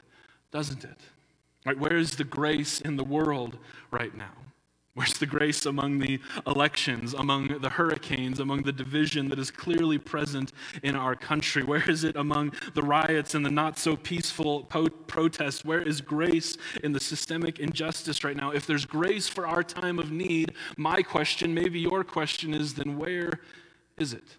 doesn't 0.52 0.84
it? 0.84 1.00
Right? 1.66 1.80
Where 1.80 1.98
is 1.98 2.18
the 2.18 2.24
grace 2.24 2.82
in 2.82 2.98
the 2.98 3.04
world 3.04 3.58
right 3.90 4.16
now? 4.16 4.34
Where's 4.96 5.18
the 5.18 5.26
grace 5.26 5.66
among 5.66 5.98
the 5.98 6.20
elections, 6.46 7.16
among 7.16 7.60
the 7.62 7.70
hurricanes, 7.70 8.40
among 8.40 8.62
the 8.62 8.72
division 8.72 9.28
that 9.30 9.40
is 9.40 9.50
clearly 9.50 9.98
present 9.98 10.54
in 10.84 10.96
our 10.96 11.16
country? 11.16 11.64
Where 11.64 11.90
is 11.90 12.04
it 12.04 12.16
among 12.16 12.54
the 12.76 12.84
riots 12.84 13.34
and 13.34 13.44
the 13.44 13.50
not 13.50 13.80
so 13.80 13.96
peaceful 13.96 14.66
po- 14.66 14.90
protests? 14.90 15.66
Where 15.66 15.82
is 15.82 16.00
grace 16.00 16.58
in 16.84 16.92
the 16.92 17.00
systemic 17.00 17.58
injustice 17.58 18.24
right 18.24 18.38
now? 18.38 18.52
If 18.52 18.68
there's 18.68 18.86
grace 18.86 19.28
for 19.28 19.48
our 19.48 19.64
time 19.64 19.98
of 19.98 20.12
need, 20.12 20.54
my 20.78 21.02
question, 21.02 21.56
maybe 21.56 21.80
your 21.80 22.04
question 22.04 22.54
is 22.54 22.76
then 22.76 22.96
where 22.96 23.40
is 23.98 24.14
it? 24.14 24.38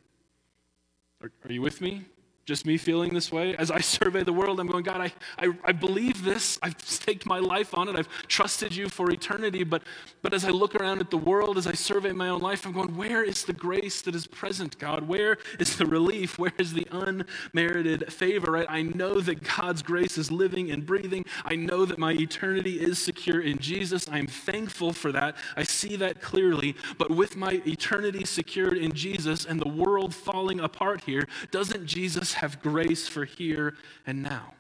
Are, 1.21 1.33
are 1.45 1.53
you 1.53 1.63
with 1.63 1.81
me? 1.81 2.05
Just 2.45 2.67
me 2.67 2.77
feeling 2.77 3.15
this 3.15 3.33
way? 3.33 3.57
As 3.57 3.71
I 3.71 3.81
survey 3.95 4.23
the 4.23 4.33
world, 4.33 4.61
I'm 4.61 4.67
going, 4.67 4.85
God, 4.85 5.01
I, 5.01 5.13
I, 5.39 5.53
I, 5.65 5.73
believe 5.73 6.25
this. 6.25 6.59
I've 6.63 6.79
staked 6.81 7.27
my 7.27 7.39
life 7.39 7.77
on 7.77 7.89
it. 7.89 7.97
I've 7.97 8.09
trusted 8.29 8.75
you 8.75 8.89
for 8.89 9.11
eternity. 9.11 9.65
But, 9.65 9.83
but 10.23 10.35
as 10.35 10.45
I 10.45 10.51
look 10.51 10.75
around 10.75 11.01
at 11.01 11.11
the 11.11 11.19
world, 11.19 11.59
as 11.59 11.67
I 11.67 11.73
survey 11.73 12.13
my 12.13 12.29
own 12.29 12.41
life, 12.41 12.67
I'm 12.67 12.73
going, 12.73 12.97
where 12.97 13.25
is 13.25 13.45
the 13.45 13.53
grace 13.53 14.03
that 14.03 14.15
is 14.15 14.27
present, 14.27 14.79
God? 14.79 15.09
Where 15.09 15.39
is 15.59 15.77
the 15.77 15.87
relief? 15.87 16.39
Where 16.39 16.53
is 16.59 16.73
the 16.73 16.87
unmerited 16.91 18.13
favor, 18.13 18.53
right? 18.53 18.67
I 18.69 18.83
know 18.83 19.21
that 19.21 19.43
God's 19.43 19.83
grace 19.83 20.19
is 20.19 20.31
living 20.31 20.71
and 20.71 20.85
breathing. 20.85 21.25
I 21.45 21.57
know 21.57 21.85
that 21.85 21.99
my 21.99 22.13
eternity 22.13 22.81
is 22.81 22.99
secure 22.99 23.41
in 23.41 23.59
Jesus. 23.59 24.09
I'm 24.11 24.27
thankful 24.27 24.93
for 24.93 25.13
that. 25.13 25.37
I 25.57 25.63
see 25.63 25.97
that 25.97 26.21
clearly. 26.21 26.77
But 26.99 27.11
with 27.11 27.37
my 27.37 27.63
eternity 27.67 28.25
secured 28.25 28.77
in 28.77 28.93
Jesus 28.93 29.45
and 29.45 29.61
the 29.61 29.69
world 29.69 30.15
falling 30.15 30.61
apart 30.61 31.03
here, 31.05 31.27
doesn't 31.51 31.87
Jesus 31.87 32.34
have 32.35 32.63
grace 32.63 33.09
for 33.09 33.25
here 33.25 33.75
and 34.07 34.23
now. 34.23 34.55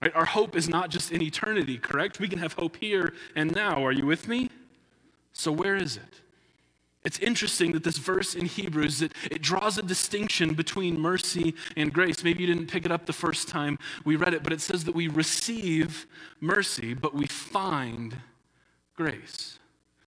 Right? 0.00 0.14
Our 0.14 0.24
hope 0.24 0.56
is 0.56 0.68
not 0.68 0.90
just 0.90 1.12
in 1.12 1.22
eternity, 1.22 1.78
correct? 1.78 2.20
We 2.20 2.28
can 2.28 2.38
have 2.38 2.52
hope 2.54 2.76
here 2.76 3.14
and 3.34 3.54
now. 3.54 3.84
Are 3.84 3.92
you 3.92 4.06
with 4.06 4.28
me? 4.28 4.50
So 5.32 5.50
where 5.50 5.76
is 5.76 5.96
it? 5.96 6.20
It's 7.04 7.18
interesting 7.18 7.72
that 7.72 7.84
this 7.84 7.98
verse 7.98 8.34
in 8.34 8.46
Hebrews 8.46 9.02
it, 9.02 9.12
it 9.30 9.42
draws 9.42 9.76
a 9.76 9.82
distinction 9.82 10.54
between 10.54 10.98
mercy 10.98 11.54
and 11.76 11.92
grace. 11.92 12.24
Maybe 12.24 12.42
you 12.42 12.46
didn't 12.46 12.70
pick 12.70 12.86
it 12.86 12.92
up 12.92 13.04
the 13.04 13.12
first 13.12 13.48
time 13.48 13.78
we 14.04 14.16
read 14.16 14.32
it, 14.32 14.42
but 14.42 14.54
it 14.54 14.62
says 14.62 14.84
that 14.84 14.94
we 14.94 15.08
receive 15.08 16.06
mercy, 16.40 16.94
but 16.94 17.14
we 17.14 17.26
find 17.26 18.16
grace. 18.96 19.58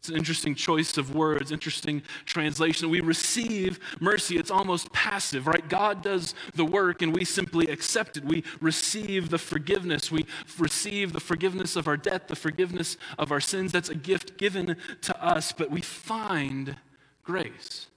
It's 0.07 0.13
an 0.13 0.17
interesting 0.19 0.55
choice 0.55 0.97
of 0.97 1.13
words, 1.13 1.51
interesting 1.51 2.01
translation. 2.25 2.89
We 2.89 3.01
receive 3.01 3.77
mercy. 3.99 4.37
It's 4.37 4.49
almost 4.49 4.89
passive, 4.93 5.47
right? 5.47 5.67
God 5.67 6.01
does 6.01 6.33
the 6.55 6.63
work 6.63 7.01
and 7.01 7.13
we 7.13 7.25
simply 7.25 7.67
accept 7.67 8.15
it. 8.15 8.23
We 8.23 8.45
receive 8.61 9.29
the 9.29 9.37
forgiveness. 9.37 10.09
We 10.09 10.25
receive 10.57 11.11
the 11.11 11.19
forgiveness 11.19 11.75
of 11.75 11.89
our 11.89 11.97
debt, 11.97 12.29
the 12.29 12.37
forgiveness 12.37 12.95
of 13.17 13.33
our 13.33 13.41
sins. 13.41 13.73
That's 13.73 13.89
a 13.89 13.95
gift 13.95 14.37
given 14.37 14.77
to 15.01 15.21
us, 15.21 15.51
but 15.51 15.71
we 15.71 15.81
find 15.81 16.77
grace. 17.25 17.87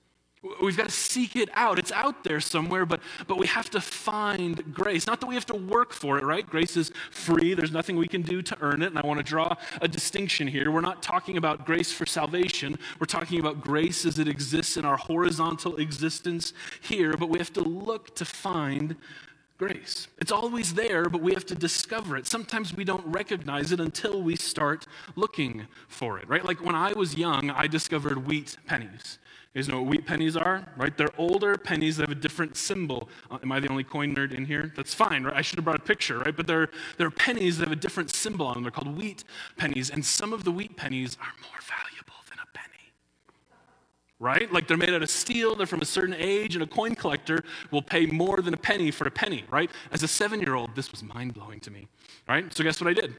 We've 0.63 0.77
got 0.77 0.89
to 0.89 0.95
seek 0.95 1.37
it 1.37 1.51
out. 1.53 1.79
It's 1.79 1.93
out 1.93 2.25
there 2.25 2.41
somewhere, 2.41 2.87
but, 2.87 3.01
but 3.27 3.37
we 3.37 3.47
have 3.47 3.69
to 3.71 3.81
find 3.81 4.73
grace. 4.73 5.07
Not 5.07 5.21
that 5.21 5.27
we 5.27 5.35
have 5.35 5.45
to 5.47 5.55
work 5.55 5.93
for 5.93 6.17
it, 6.17 6.25
right? 6.25 6.49
Grace 6.49 6.79
is 6.79 6.93
free. 7.11 7.53
There's 7.53 7.73
nothing 7.73 7.97
we 7.97 8.09
can 8.09 8.23
do 8.23 8.41
to 8.41 8.57
earn 8.63 8.81
it. 8.81 8.87
And 8.87 8.99
I 8.99 9.07
want 9.07 9.19
to 9.19 9.23
draw 9.23 9.55
a 9.83 9.89
distinction 9.89 10.49
here. 10.49 10.71
We're 10.71 10.81
not 10.81 11.03
talking 11.03 11.37
about 11.37 11.67
grace 11.67 11.93
for 11.93 12.07
salvation. 12.07 12.79
We're 12.99 13.07
talking 13.07 13.39
about 13.39 13.61
grace 13.61 14.07
as 14.07 14.19
it 14.19 14.29
exists 14.29 14.79
in 14.79 14.87
our 14.87 14.97
horizontal 14.97 15.77
existence 15.77 16.55
here, 16.81 17.19
but 17.19 17.29
we 17.29 17.39
have 17.39 17.53
to 17.53 17.63
look 17.63 18.15
to 18.15 18.25
find 18.25 18.97
grace. 19.59 20.09
It's 20.19 20.33
always 20.33 20.73
there, 20.73 21.11
but 21.11 21.21
we 21.21 21.35
have 21.35 21.45
to 21.47 21.55
discover 21.55 22.17
it. 22.17 22.27
Sometimes 22.27 22.75
we 22.75 22.85
don't 22.85 23.05
recognize 23.05 23.73
it 23.73 23.81
until 23.81 24.23
we 24.23 24.37
start 24.37 24.87
looking 25.17 25.67
for 25.87 26.19
it, 26.19 26.27
right? 26.31 26.43
Like 26.43 26.65
when 26.65 26.75
I 26.75 26.95
was 26.95 27.15
young, 27.15 27.51
I 27.51 27.67
discovered 27.67 28.27
wheat 28.27 28.57
pennies. 28.67 29.19
You 29.55 29.61
guys 29.61 29.69
know 29.69 29.83
what 29.83 29.91
wheat 29.91 30.07
pennies 30.07 30.37
are, 30.37 30.65
right? 30.77 30.97
They're 30.97 31.11
older 31.19 31.57
pennies 31.57 31.97
that 31.97 32.09
have 32.09 32.17
a 32.17 32.21
different 32.21 32.57
symbol. 32.57 33.09
Uh, 33.29 33.39
am 33.43 33.51
I 33.51 33.59
the 33.59 33.69
only 33.69 33.83
coin 33.83 34.15
nerd 34.15 34.33
in 34.33 34.45
here? 34.45 34.73
That's 34.77 34.95
fine, 34.95 35.25
right? 35.25 35.35
I 35.35 35.43
should 35.43 35.57
have 35.57 35.65
brought 35.65 35.77
a 35.81 35.83
picture, 35.83 36.21
right? 36.21 36.37
But 36.37 36.47
they're, 36.47 36.69
they're 36.99 37.11
pennies 37.11 37.59
that 37.59 37.65
have 37.65 37.77
a 37.77 37.81
different 37.81 38.15
symbol 38.15 38.47
on 38.47 38.55
them. 38.55 38.63
They're 38.63 38.71
called 38.71 38.97
wheat 38.97 39.25
pennies. 39.57 39.91
And 39.91 40.05
some 40.05 40.33
of 40.33 40.45
the 40.45 40.53
wheat 40.53 40.77
pennies 40.77 41.19
are 41.21 41.33
more 41.43 41.61
valuable 41.63 42.15
than 42.31 42.39
a 42.39 42.47
penny, 42.57 42.93
right? 44.21 44.53
Like 44.53 44.69
they're 44.69 44.77
made 44.77 44.91
out 44.95 45.03
of 45.03 45.11
steel, 45.11 45.57
they're 45.57 45.67
from 45.67 45.83
a 45.83 45.87
certain 45.87 46.15
age, 46.17 46.55
and 46.55 46.63
a 46.63 46.67
coin 46.69 46.95
collector 46.95 47.43
will 47.73 47.83
pay 47.83 48.07
more 48.07 48.37
than 48.37 48.55
a 48.55 48.59
penny 48.59 48.93
for 48.93 49.09
a 49.09 49.11
penny, 49.11 49.43
right? 49.51 49.69
As 49.91 50.05
a 50.05 50.09
seven 50.09 50.39
year 50.39 50.55
old, 50.55 50.77
this 50.77 50.93
was 50.93 51.03
mind 51.03 51.35
blowing 51.35 51.59
to 51.61 51.73
me, 51.73 51.89
right? 52.29 52.55
So 52.55 52.63
guess 52.63 52.81
what 52.81 52.87
I 52.89 52.95
did? 52.95 53.17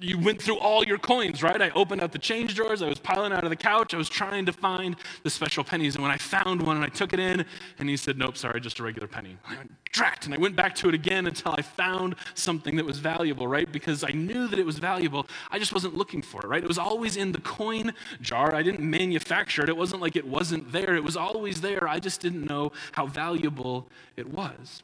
You 0.00 0.18
went 0.18 0.40
through 0.40 0.58
all 0.58 0.84
your 0.84 0.98
coins, 0.98 1.42
right? 1.42 1.60
I 1.60 1.70
opened 1.70 2.02
up 2.02 2.12
the 2.12 2.18
change 2.18 2.54
drawers. 2.54 2.82
I 2.82 2.88
was 2.88 3.00
piling 3.00 3.32
out 3.32 3.42
of 3.42 3.50
the 3.50 3.56
couch. 3.56 3.94
I 3.94 3.96
was 3.96 4.08
trying 4.08 4.46
to 4.46 4.52
find 4.52 4.94
the 5.24 5.30
special 5.30 5.64
pennies. 5.64 5.96
And 5.96 6.02
when 6.02 6.12
I 6.12 6.16
found 6.16 6.62
one 6.62 6.76
and 6.76 6.84
I 6.84 6.88
took 6.88 7.12
it 7.12 7.18
in, 7.18 7.44
and 7.78 7.88
he 7.88 7.96
said, 7.96 8.16
Nope, 8.16 8.36
sorry, 8.36 8.60
just 8.60 8.78
a 8.78 8.84
regular 8.84 9.08
penny. 9.08 9.36
I 9.46 9.56
went, 9.56 9.72
Drat! 9.90 10.26
And 10.26 10.34
I 10.34 10.38
went 10.38 10.54
back 10.54 10.74
to 10.76 10.88
it 10.88 10.94
again 10.94 11.26
until 11.26 11.52
I 11.52 11.62
found 11.62 12.14
something 12.34 12.76
that 12.76 12.86
was 12.86 12.98
valuable, 12.98 13.48
right? 13.48 13.70
Because 13.70 14.04
I 14.04 14.10
knew 14.10 14.46
that 14.46 14.58
it 14.58 14.66
was 14.66 14.78
valuable. 14.78 15.26
I 15.50 15.58
just 15.58 15.72
wasn't 15.72 15.96
looking 15.96 16.22
for 16.22 16.42
it, 16.42 16.46
right? 16.46 16.62
It 16.62 16.68
was 16.68 16.78
always 16.78 17.16
in 17.16 17.32
the 17.32 17.40
coin 17.40 17.92
jar. 18.20 18.54
I 18.54 18.62
didn't 18.62 18.88
manufacture 18.88 19.62
it. 19.62 19.68
It 19.68 19.76
wasn't 19.76 20.00
like 20.00 20.14
it 20.14 20.26
wasn't 20.26 20.70
there. 20.70 20.94
It 20.94 21.02
was 21.02 21.16
always 21.16 21.60
there. 21.60 21.88
I 21.88 21.98
just 21.98 22.20
didn't 22.20 22.44
know 22.44 22.70
how 22.92 23.06
valuable 23.06 23.88
it 24.16 24.32
was. 24.32 24.82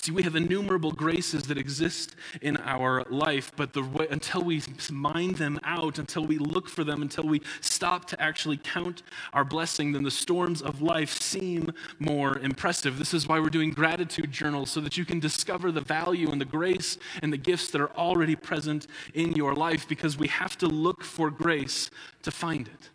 See, 0.00 0.12
we 0.12 0.22
have 0.22 0.36
innumerable 0.36 0.92
graces 0.92 1.42
that 1.44 1.58
exist 1.58 2.14
in 2.40 2.56
our 2.58 3.04
life, 3.10 3.50
but 3.56 3.72
the 3.72 3.82
way, 3.82 4.06
until 4.08 4.42
we 4.42 4.62
mine 4.92 5.32
them 5.32 5.58
out, 5.64 5.98
until 5.98 6.24
we 6.24 6.38
look 6.38 6.68
for 6.68 6.84
them, 6.84 7.02
until 7.02 7.24
we 7.24 7.42
stop 7.60 8.04
to 8.06 8.22
actually 8.22 8.58
count 8.58 9.02
our 9.32 9.44
blessing, 9.44 9.92
then 9.92 10.04
the 10.04 10.10
storms 10.10 10.62
of 10.62 10.80
life 10.80 11.20
seem 11.20 11.72
more 11.98 12.38
impressive. 12.38 12.96
This 12.96 13.12
is 13.12 13.26
why 13.26 13.40
we're 13.40 13.50
doing 13.50 13.72
gratitude 13.72 14.30
journals, 14.30 14.70
so 14.70 14.80
that 14.82 14.96
you 14.96 15.04
can 15.04 15.18
discover 15.18 15.72
the 15.72 15.80
value 15.80 16.30
and 16.30 16.40
the 16.40 16.44
grace 16.44 16.96
and 17.20 17.32
the 17.32 17.36
gifts 17.36 17.70
that 17.72 17.80
are 17.80 17.90
already 17.96 18.36
present 18.36 18.86
in 19.14 19.32
your 19.32 19.52
life, 19.52 19.88
because 19.88 20.16
we 20.16 20.28
have 20.28 20.56
to 20.58 20.68
look 20.68 21.02
for 21.02 21.28
grace 21.28 21.90
to 22.22 22.30
find 22.30 22.68
it. 22.68 22.90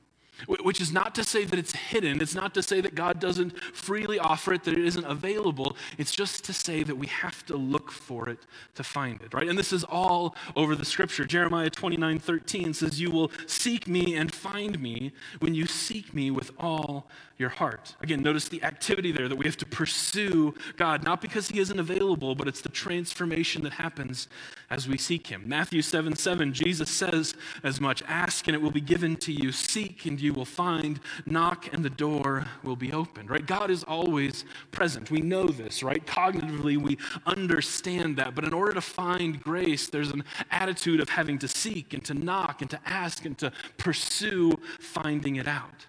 Which 0.48 0.82
is 0.82 0.92
not 0.92 1.16
to 1.16 1.24
say 1.24 1.46
that 1.46 1.58
it's 1.58 1.74
hidden. 1.74 2.22
It's 2.22 2.36
not 2.36 2.54
to 2.54 2.64
say 2.64 2.82
that 2.82 2.96
God 2.96 3.20
doesn't 3.20 3.58
freely 3.62 4.20
offer 4.20 4.54
it, 4.54 4.64
that 4.64 4.74
it 4.74 4.86
isn't 4.86 5.06
available. 5.06 5.78
It's 5.98 6.14
just 6.16 6.44
to 6.46 6.54
say 6.54 6.84
that 6.84 6.96
we 6.96 7.08
have 7.08 7.46
to 7.48 7.56
look 7.56 7.92
for 7.92 8.30
it 8.30 8.40
to 8.76 8.84
find 8.84 9.22
it, 9.22 9.34
right? 9.34 9.48
And 9.48 9.58
this 9.58 9.74
is 9.74 9.84
all 9.84 10.36
over 10.56 10.76
the 10.76 10.86
scripture. 10.86 11.26
Jeremiah 11.26 11.70
29 11.70 12.20
13 12.20 12.74
says, 12.74 13.00
You 13.00 13.12
will 13.12 13.32
seek 13.48 13.88
me 13.88 14.16
and 14.16 14.34
find 14.34 14.80
me 14.80 15.14
when 15.40 15.54
you 15.56 15.66
seek 15.66 16.14
me 16.14 16.32
with 16.32 16.52
all 16.60 17.08
your 17.38 17.50
heart. 17.50 17.96
Again, 18.02 18.22
notice 18.22 18.48
the 18.48 18.64
activity 18.64 19.12
there 19.12 19.28
that 19.28 19.36
we 19.36 19.46
have 19.46 19.58
to 19.58 19.66
pursue 19.66 20.54
God, 20.78 21.04
not 21.04 21.20
because 21.20 21.50
He 21.50 21.60
isn't 21.60 21.80
available, 21.80 22.36
but 22.36 22.48
it's 22.48 22.62
the 22.62 22.70
transformation 22.70 23.64
that 23.64 23.74
happens 23.74 24.28
as 24.70 24.88
we 24.88 24.98
seek 24.98 25.28
Him. 25.28 25.44
Matthew 25.46 25.82
7 25.82 26.16
7, 26.16 26.54
Jesus 26.54 26.92
says 26.92 27.34
as 27.64 27.82
much 27.82 28.04
Ask 28.08 28.48
and 28.48 28.56
it 28.56 28.62
will 28.62 28.72
be 28.72 28.82
given 28.82 29.16
to 29.18 29.32
you, 29.32 29.52
seek 29.52 30.06
and 30.06 30.20
you 30.22 30.34
will 30.34 30.46
find, 30.46 31.00
knock 31.26 31.74
and 31.74 31.84
the 31.84 31.90
door 31.90 32.46
will 32.64 32.76
be 32.76 32.94
opened, 32.94 33.30
right? 33.30 33.46
God 33.46 33.72
is 33.72 33.84
always 33.84 34.46
present. 34.72 35.10
We 35.10 35.22
know 35.22 35.48
this, 35.48 35.82
right? 35.82 36.06
Cognitively, 36.06 36.78
we 36.78 36.98
understand 37.26 38.18
that. 38.18 38.36
But 38.36 38.46
in 38.46 38.54
order 38.54 38.74
to 38.74 38.82
find 38.82 39.42
grace, 39.42 39.88
there's 39.88 40.12
an 40.12 40.24
attitude 40.52 41.00
of 41.00 41.10
having 41.10 41.40
to 41.40 41.48
seek 41.48 41.94
and 41.94 42.06
to 42.06 42.14
knock 42.14 42.62
and 42.62 42.70
to 42.70 42.80
ask 42.86 43.26
and 43.26 43.38
to 43.40 43.52
pursue 43.78 44.54
finding 44.80 45.38
it 45.38 45.48
out. 45.48 45.88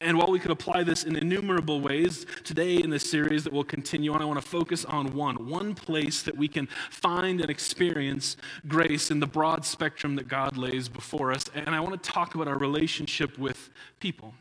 And 0.00 0.18
while 0.18 0.30
we 0.30 0.38
could 0.38 0.50
apply 0.50 0.82
this 0.82 1.04
in 1.04 1.16
innumerable 1.16 1.80
ways, 1.80 2.26
today 2.42 2.76
in 2.76 2.90
this 2.90 3.08
series 3.08 3.44
that 3.44 3.52
we'll 3.52 3.64
continue 3.64 4.12
on, 4.12 4.20
I 4.20 4.24
want 4.24 4.40
to 4.40 4.46
focus 4.46 4.84
on 4.84 5.14
one, 5.14 5.48
one 5.48 5.74
place 5.74 6.22
that 6.22 6.36
we 6.36 6.48
can 6.48 6.66
find 6.90 7.40
and 7.40 7.50
experience 7.50 8.36
grace 8.66 9.10
in 9.10 9.20
the 9.20 9.26
broad 9.26 9.64
spectrum 9.64 10.16
that 10.16 10.28
God 10.28 10.56
lays 10.56 10.88
before 10.88 11.32
us. 11.32 11.44
And 11.54 11.74
I 11.74 11.80
want 11.80 12.02
to 12.02 12.10
talk 12.10 12.34
about 12.34 12.48
our 12.48 12.58
relationship 12.58 13.38
with 13.38 13.70
people, 14.00 14.34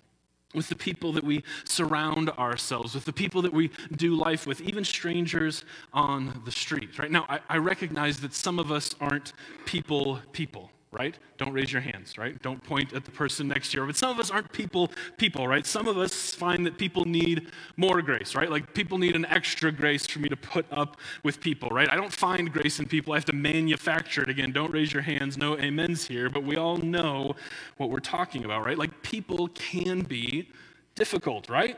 with 0.55 0.69
the 0.69 0.75
people 0.75 1.11
that 1.13 1.23
we 1.23 1.43
surround 1.65 2.29
ourselves, 2.31 2.95
with 2.95 3.05
the 3.05 3.13
people 3.13 3.41
that 3.43 3.53
we 3.53 3.69
do 3.95 4.15
life 4.15 4.47
with, 4.47 4.59
even 4.61 4.83
strangers 4.83 5.65
on 5.93 6.41
the 6.45 6.51
street. 6.51 6.97
Right 6.97 7.11
now, 7.11 7.25
I, 7.29 7.39
I 7.49 7.57
recognize 7.57 8.19
that 8.21 8.33
some 8.33 8.59
of 8.59 8.71
us 8.71 8.95
aren't 8.99 9.33
people 9.65 10.19
people 10.31 10.71
right? 10.93 11.17
Don't 11.37 11.51
raise 11.51 11.71
your 11.71 11.81
hands, 11.81 12.17
right? 12.17 12.41
Don't 12.41 12.63
point 12.63 12.93
at 12.93 13.03
the 13.03 13.11
person 13.11 13.47
next 13.47 13.71
to 13.71 13.79
you. 13.79 13.85
But 13.85 13.97
some 13.97 14.11
of 14.11 14.19
us 14.19 14.31
aren't 14.31 14.51
people, 14.51 14.91
people, 15.17 15.47
right? 15.47 15.65
Some 15.65 15.87
of 15.87 15.97
us 15.97 16.33
find 16.33 16.65
that 16.65 16.77
people 16.77 17.05
need 17.05 17.51
more 17.75 18.01
grace, 18.01 18.35
right? 18.35 18.49
Like 18.49 18.73
people 18.73 18.97
need 18.97 19.15
an 19.15 19.25
extra 19.25 19.71
grace 19.71 20.05
for 20.05 20.19
me 20.19 20.29
to 20.29 20.37
put 20.37 20.65
up 20.71 20.97
with 21.23 21.39
people, 21.39 21.69
right? 21.69 21.91
I 21.91 21.95
don't 21.95 22.13
find 22.13 22.51
grace 22.51 22.79
in 22.79 22.85
people. 22.85 23.13
I 23.13 23.17
have 23.17 23.25
to 23.25 23.33
manufacture 23.33 24.21
it. 24.21 24.29
Again, 24.29 24.51
don't 24.51 24.71
raise 24.71 24.93
your 24.93 25.01
hands. 25.01 25.37
No 25.37 25.57
amens 25.57 26.07
here. 26.07 26.29
But 26.29 26.43
we 26.43 26.55
all 26.55 26.77
know 26.77 27.35
what 27.77 27.89
we're 27.89 27.99
talking 27.99 28.45
about, 28.45 28.65
right? 28.65 28.77
Like 28.77 29.01
people 29.01 29.49
can 29.49 30.01
be 30.01 30.49
difficult, 30.95 31.49
right? 31.49 31.77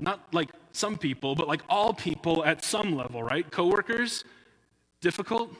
Not 0.00 0.32
like 0.32 0.50
some 0.72 0.96
people, 0.96 1.34
but 1.34 1.48
like 1.48 1.62
all 1.68 1.92
people 1.92 2.44
at 2.44 2.64
some 2.64 2.94
level, 2.96 3.22
right? 3.22 3.50
Coworkers, 3.50 4.24
difficult. 5.00 5.50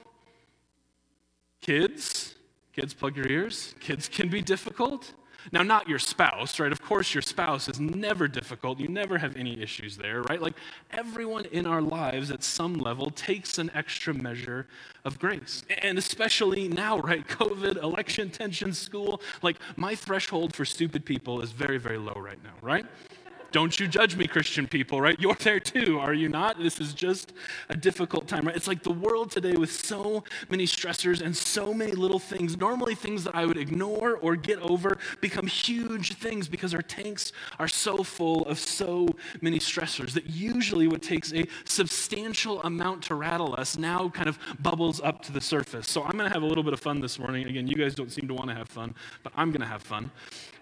Kids, 1.61 2.37
Kids, 2.79 2.95
plug 2.95 3.17
your 3.17 3.27
ears. 3.27 3.75
Kids 3.81 4.07
can 4.07 4.29
be 4.29 4.41
difficult. 4.41 5.13
Now, 5.51 5.65
not 5.65 5.89
your 5.89 5.99
spouse, 5.99 6.61
right? 6.61 6.71
Of 6.71 6.81
course, 6.81 7.13
your 7.13 7.23
spouse 7.23 7.69
is 7.69 7.81
never 7.81 8.29
difficult. 8.29 8.79
You 8.79 8.87
never 8.87 9.19
have 9.19 9.35
any 9.35 9.61
issues 9.61 9.97
there, 9.97 10.23
right? 10.23 10.41
Like 10.41 10.55
everyone 10.93 11.47
in 11.47 11.67
our 11.67 11.83
lives 11.83 12.31
at 12.31 12.45
some 12.45 12.75
level 12.75 13.11
takes 13.11 13.59
an 13.59 13.69
extra 13.75 14.15
measure 14.15 14.69
of 15.05 15.19
grace. 15.19 15.65
And 15.83 15.99
especially 15.99 16.69
now, 16.69 17.01
right? 17.01 17.27
COVID, 17.41 17.83
election 17.83 18.31
tension, 18.31 18.73
school. 18.73 19.23
Like 19.43 19.57
my 19.75 19.97
threshold 19.97 20.55
for 20.55 20.65
stupid 20.65 21.05
people 21.05 21.41
is 21.41 21.51
very, 21.51 21.79
very 21.79 21.99
low 21.99 22.15
right 22.15 22.39
now, 22.45 22.55
right? 22.63 22.87
Don't 23.51 23.81
you 23.81 23.89
judge 23.89 24.15
me, 24.15 24.27
Christian 24.27 24.67
people, 24.67 25.01
right? 25.01 25.19
You're 25.19 25.35
there 25.35 25.59
too, 25.59 25.99
are 25.99 26.13
you 26.13 26.29
not? 26.29 26.59
This 26.59 26.81
is 26.81 26.93
just 26.93 27.33
a 27.71 27.77
difficult 27.77 28.29
time, 28.29 28.47
right? 28.47 28.55
It's 28.55 28.69
like 28.69 28.83
the 28.83 28.93
world 28.93 29.31
today 29.31 29.55
with 29.55 29.73
so 29.73 30.23
many 30.51 30.67
stressors 30.67 31.23
and 31.23 31.35
so 31.35 31.73
many 31.73 31.93
little 31.93 32.19
things. 32.19 32.59
Normally, 32.59 32.95
things 32.95 33.25
that 33.25 33.35
I 33.35 33.47
would 33.47 33.57
ignore 33.57 34.17
or 34.17 34.37
get 34.37 34.59
over 34.59 34.99
become 35.23 35.47
huge 35.47 36.17
things 36.17 36.47
because 36.47 36.75
our 36.75 36.83
tanks 36.83 37.33
are 37.59 37.69
so 37.69 38.03
full 38.03 38.45
of 38.47 38.59
so 38.59 39.09
many 39.41 39.59
stressors 39.59 40.13
that 40.13 40.27
usually 40.27 40.87
what 40.87 41.01
takes 41.01 41.33
a 41.33 41.47
substantial 41.65 42.63
amount 42.63 43.03
to 43.05 43.15
rattle 43.15 43.55
us 43.59 43.79
now 43.79 44.11
kind 44.11 44.29
of 44.29 44.39
bubbles 44.61 45.01
up 45.01 45.23
to 45.23 45.33
the 45.33 45.41
surface. 45.41 45.89
So 45.89 46.03
I'm 46.03 46.13
going 46.13 46.29
to 46.29 46.35
have 46.35 46.43
a 46.43 46.47
little 46.47 46.65
bit 46.65 46.75
of 46.75 46.81
fun 46.81 47.01
this 47.01 47.19
morning. 47.19 47.47
Again, 47.47 47.67
you 47.67 47.77
guys 47.77 47.95
don't 47.95 48.13
seem 48.13 48.29
to 48.29 48.35
want 48.35 48.51
to 48.51 48.55
have 48.55 48.69
fun, 48.69 48.95
but 49.23 49.33
I'm 49.37 49.51
going 49.51 49.63
to 49.63 49.67
have 49.67 49.83
fun. 49.83 50.11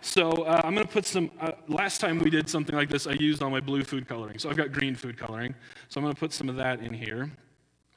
So 0.00 0.30
uh, 0.30 0.60
I'm 0.64 0.74
going 0.74 0.86
to 0.86 0.92
put 0.92 1.04
some, 1.06 1.30
uh, 1.40 1.52
last 1.68 2.00
time 2.00 2.18
we 2.18 2.30
did 2.30 2.48
something 2.48 2.74
like 2.74 2.88
this, 2.88 3.06
I 3.06 3.12
used 3.12 3.42
all 3.42 3.50
my 3.50 3.60
blue 3.60 3.82
food 3.82 4.06
coloring. 4.06 4.38
So 4.38 4.48
I've 4.48 4.56
got 4.56 4.72
green 4.72 4.94
food 4.94 5.16
coloring. 5.16 5.54
So 5.88 5.98
I'm 5.98 6.04
going 6.04 6.14
to 6.14 6.20
put 6.20 6.32
some 6.32 6.48
of 6.48 6.56
that 6.56 6.80
in 6.80 6.94
here. 6.94 7.30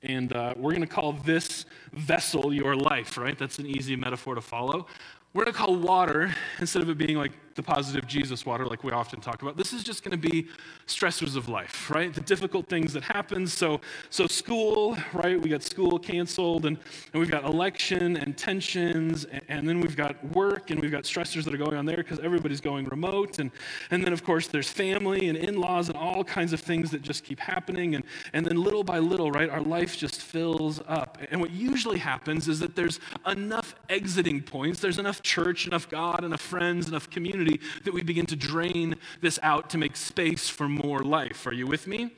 And 0.01 0.33
uh, 0.33 0.53
we're 0.55 0.71
going 0.71 0.81
to 0.81 0.87
call 0.87 1.13
this 1.13 1.65
vessel 1.93 2.53
your 2.53 2.75
life, 2.75 3.17
right? 3.17 3.37
That's 3.37 3.59
an 3.59 3.65
easy 3.65 3.95
metaphor 3.95 4.35
to 4.35 4.41
follow. 4.41 4.87
We're 5.33 5.43
going 5.43 5.53
to 5.53 5.59
call 5.59 5.75
water, 5.75 6.33
instead 6.59 6.81
of 6.81 6.89
it 6.89 6.97
being 6.97 7.17
like 7.17 7.33
the 7.59 7.63
positive 7.63 8.07
Jesus 8.07 8.45
water, 8.45 8.65
like 8.65 8.85
we 8.85 8.91
often 8.91 9.19
talk 9.19 9.41
about, 9.41 9.57
this 9.57 9.73
is 9.73 9.83
just 9.83 10.01
going 10.01 10.17
to 10.19 10.29
be 10.29 10.47
stressors 10.87 11.35
of 11.35 11.49
life, 11.49 11.89
right? 11.89 12.13
The 12.13 12.21
difficult 12.21 12.69
things 12.69 12.93
that 12.93 13.03
happen. 13.03 13.47
So, 13.47 13.81
so 14.09 14.27
school, 14.27 14.97
right? 15.13 15.39
We 15.41 15.49
got 15.49 15.61
school 15.61 15.99
canceled, 15.99 16.65
and, 16.65 16.77
and 17.11 17.19
we've 17.19 17.29
got 17.29 17.43
election 17.43 18.15
and 18.15 18.37
tensions, 18.37 19.25
and, 19.25 19.41
and 19.49 19.67
then 19.67 19.81
we've 19.81 19.97
got 19.97 20.23
work, 20.33 20.71
and 20.71 20.79
we've 20.79 20.91
got 20.91 21.03
stressors 21.03 21.43
that 21.43 21.53
are 21.53 21.57
going 21.57 21.75
on 21.75 21.85
there 21.85 21.97
because 21.97 22.19
everybody's 22.19 22.61
going 22.61 22.85
remote. 22.85 23.39
And, 23.39 23.51
and 23.91 24.05
then, 24.05 24.13
of 24.13 24.23
course, 24.23 24.47
there's 24.47 24.69
family 24.69 25.27
and 25.27 25.37
in 25.37 25.59
laws 25.59 25.89
and 25.89 25.97
all 25.97 26.23
kinds 26.23 26.53
of 26.53 26.61
things 26.61 26.91
that 26.91 27.01
just 27.01 27.25
keep 27.25 27.41
happening. 27.41 27.95
And, 27.95 28.05
and 28.31 28.45
then, 28.45 28.55
little 28.55 28.85
by 28.85 28.99
little, 28.99 29.31
right, 29.31 29.49
our 29.49 29.61
life 29.61 29.97
just 29.97 30.21
fills 30.21 30.79
up. 30.87 31.17
And 31.29 31.41
what 31.41 31.51
usually 31.51 31.99
happens 31.99 32.47
is 32.47 32.61
that 32.61 32.77
there's 32.77 33.01
enough 33.27 33.75
exiting 33.89 34.41
points, 34.41 34.79
there's 34.79 34.97
enough 34.97 35.21
church, 35.21 35.67
enough 35.67 35.89
God, 35.89 36.23
enough 36.23 36.39
friends, 36.39 36.87
enough 36.87 37.09
community 37.09 37.48
that 37.83 37.93
we 37.93 38.03
begin 38.03 38.25
to 38.27 38.35
drain 38.35 38.95
this 39.21 39.39
out 39.43 39.69
to 39.71 39.77
make 39.77 39.95
space 39.95 40.49
for 40.49 40.67
more 40.67 40.99
life. 40.99 41.47
Are 41.47 41.53
you 41.53 41.67
with 41.67 41.87
me? 41.87 42.11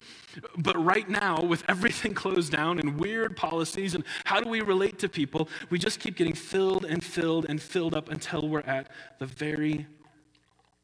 But 0.57 0.83
right 0.83 1.09
now, 1.09 1.41
with 1.41 1.63
everything 1.67 2.13
closed 2.23 2.51
down 2.51 2.79
and 2.79 2.99
weird 2.99 3.35
policies 3.35 3.95
and 3.95 4.03
how 4.25 4.39
do 4.39 4.49
we 4.49 4.61
relate 4.61 4.99
to 4.99 5.09
people, 5.09 5.49
we 5.69 5.77
just 5.77 5.99
keep 5.99 6.15
getting 6.15 6.33
filled 6.33 6.85
and 6.85 7.03
filled 7.03 7.45
and 7.49 7.61
filled 7.61 7.95
up 7.95 8.09
until 8.09 8.47
we're 8.47 8.61
at 8.61 8.89
the 9.19 9.25
very 9.25 9.87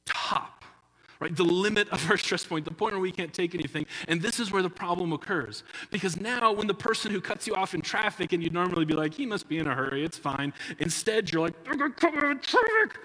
top 0.06 0.58
right? 1.20 1.36
The 1.36 1.44
limit 1.44 1.90
of 1.90 2.10
our 2.10 2.18
stress 2.26 2.46
point, 2.46 2.66
the 2.66 2.72
point 2.72 2.94
where 2.94 3.02
we 3.02 3.12
can't 3.12 3.34
take 3.34 3.56
anything. 3.56 3.86
And 4.08 4.22
this 4.22 4.40
is 4.40 4.52
where 4.52 4.62
the 4.62 4.70
problem 4.70 5.14
occurs. 5.14 5.64
Because 5.92 6.20
now, 6.20 6.52
when 6.52 6.68
the 6.68 6.74
person 6.74 7.12
who 7.12 7.22
cuts 7.22 7.48
you 7.48 7.56
off 7.56 7.74
in 7.74 7.82
traffic 7.82 8.34
and 8.34 8.44
you'd 8.44 8.54
normally 8.54 8.86
be 8.86 8.94
like, 8.94 9.14
he 9.14 9.26
must 9.26 9.48
be 9.50 9.58
in 9.58 9.68
a 9.68 9.74
hurry, 9.74 10.04
it's 10.04 10.18
fine, 10.18 10.54
instead 10.80 11.32
you're 11.32 11.42
like, 11.42 11.64
going 11.66 11.80
to 11.80 11.90
come 11.90 12.18
in 12.18 12.40
traffic. 12.40 13.00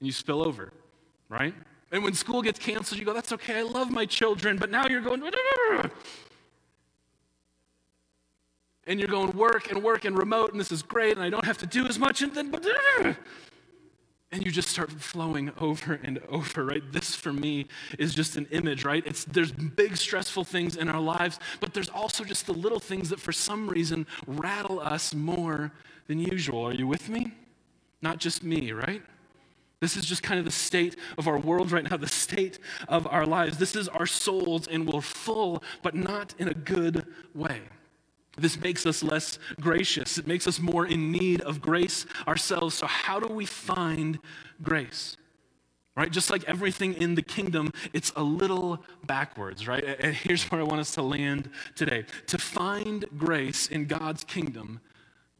And 0.00 0.06
you 0.06 0.12
spill 0.12 0.42
over, 0.42 0.72
right? 1.28 1.54
And 1.90 2.04
when 2.04 2.14
school 2.14 2.42
gets 2.42 2.58
canceled, 2.58 2.98
you 2.98 3.06
go, 3.06 3.12
that's 3.12 3.32
okay, 3.32 3.58
I 3.58 3.62
love 3.62 3.90
my 3.90 4.06
children. 4.06 4.56
But 4.58 4.70
now 4.70 4.86
you're 4.86 5.00
going, 5.00 5.22
and 8.86 8.98
you're 8.98 9.08
going 9.08 9.36
work 9.36 9.70
and 9.70 9.82
work 9.82 10.04
and 10.04 10.16
remote, 10.16 10.52
and 10.52 10.60
this 10.60 10.72
is 10.72 10.82
great, 10.82 11.12
and 11.12 11.22
I 11.22 11.30
don't 11.30 11.44
have 11.44 11.58
to 11.58 11.66
do 11.66 11.86
as 11.86 11.98
much. 11.98 12.22
And 12.22 12.34
then, 12.34 13.16
and 14.30 14.44
you 14.44 14.50
just 14.50 14.68
start 14.68 14.90
flowing 14.90 15.50
over 15.60 15.94
and 16.02 16.20
over 16.28 16.64
right 16.64 16.82
this 16.92 17.14
for 17.14 17.32
me 17.32 17.66
is 17.98 18.14
just 18.14 18.36
an 18.36 18.46
image 18.50 18.84
right 18.84 19.02
it's 19.06 19.24
there's 19.24 19.52
big 19.52 19.96
stressful 19.96 20.44
things 20.44 20.76
in 20.76 20.88
our 20.88 21.00
lives 21.00 21.38
but 21.60 21.74
there's 21.74 21.88
also 21.88 22.24
just 22.24 22.46
the 22.46 22.52
little 22.52 22.80
things 22.80 23.08
that 23.08 23.20
for 23.20 23.32
some 23.32 23.68
reason 23.68 24.06
rattle 24.26 24.80
us 24.80 25.14
more 25.14 25.72
than 26.06 26.18
usual 26.18 26.66
are 26.66 26.74
you 26.74 26.86
with 26.86 27.08
me 27.08 27.32
not 28.02 28.18
just 28.18 28.42
me 28.42 28.72
right 28.72 29.02
this 29.80 29.96
is 29.96 30.04
just 30.04 30.22
kind 30.22 30.38
of 30.38 30.44
the 30.44 30.50
state 30.50 30.96
of 31.16 31.28
our 31.28 31.38
world 31.38 31.70
right 31.70 31.88
now, 31.88 31.96
the 31.96 32.08
state 32.08 32.58
of 32.88 33.06
our 33.06 33.24
lives. 33.24 33.58
This 33.58 33.76
is 33.76 33.88
our 33.88 34.06
souls, 34.06 34.66
and 34.66 34.92
we're 34.92 35.00
full, 35.00 35.62
but 35.82 35.94
not 35.94 36.34
in 36.38 36.48
a 36.48 36.54
good 36.54 37.06
way. 37.34 37.60
This 38.36 38.60
makes 38.60 38.86
us 38.86 39.02
less 39.02 39.38
gracious. 39.60 40.18
It 40.18 40.26
makes 40.26 40.46
us 40.46 40.60
more 40.60 40.86
in 40.86 41.12
need 41.12 41.40
of 41.42 41.60
grace 41.60 42.06
ourselves. 42.26 42.74
So, 42.74 42.86
how 42.86 43.20
do 43.20 43.32
we 43.32 43.46
find 43.46 44.18
grace? 44.62 45.16
Right? 45.96 46.10
Just 46.10 46.30
like 46.30 46.44
everything 46.44 46.94
in 46.94 47.16
the 47.16 47.22
kingdom, 47.22 47.72
it's 47.92 48.12
a 48.14 48.22
little 48.22 48.84
backwards, 49.06 49.66
right? 49.66 49.82
And 49.98 50.14
here's 50.14 50.44
where 50.44 50.60
I 50.60 50.64
want 50.64 50.80
us 50.80 50.94
to 50.94 51.02
land 51.02 51.50
today. 51.74 52.04
To 52.28 52.38
find 52.38 53.04
grace 53.16 53.66
in 53.66 53.86
God's 53.86 54.22
kingdom, 54.22 54.80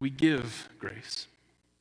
we 0.01 0.11
give 0.11 0.68
grace. 0.81 1.29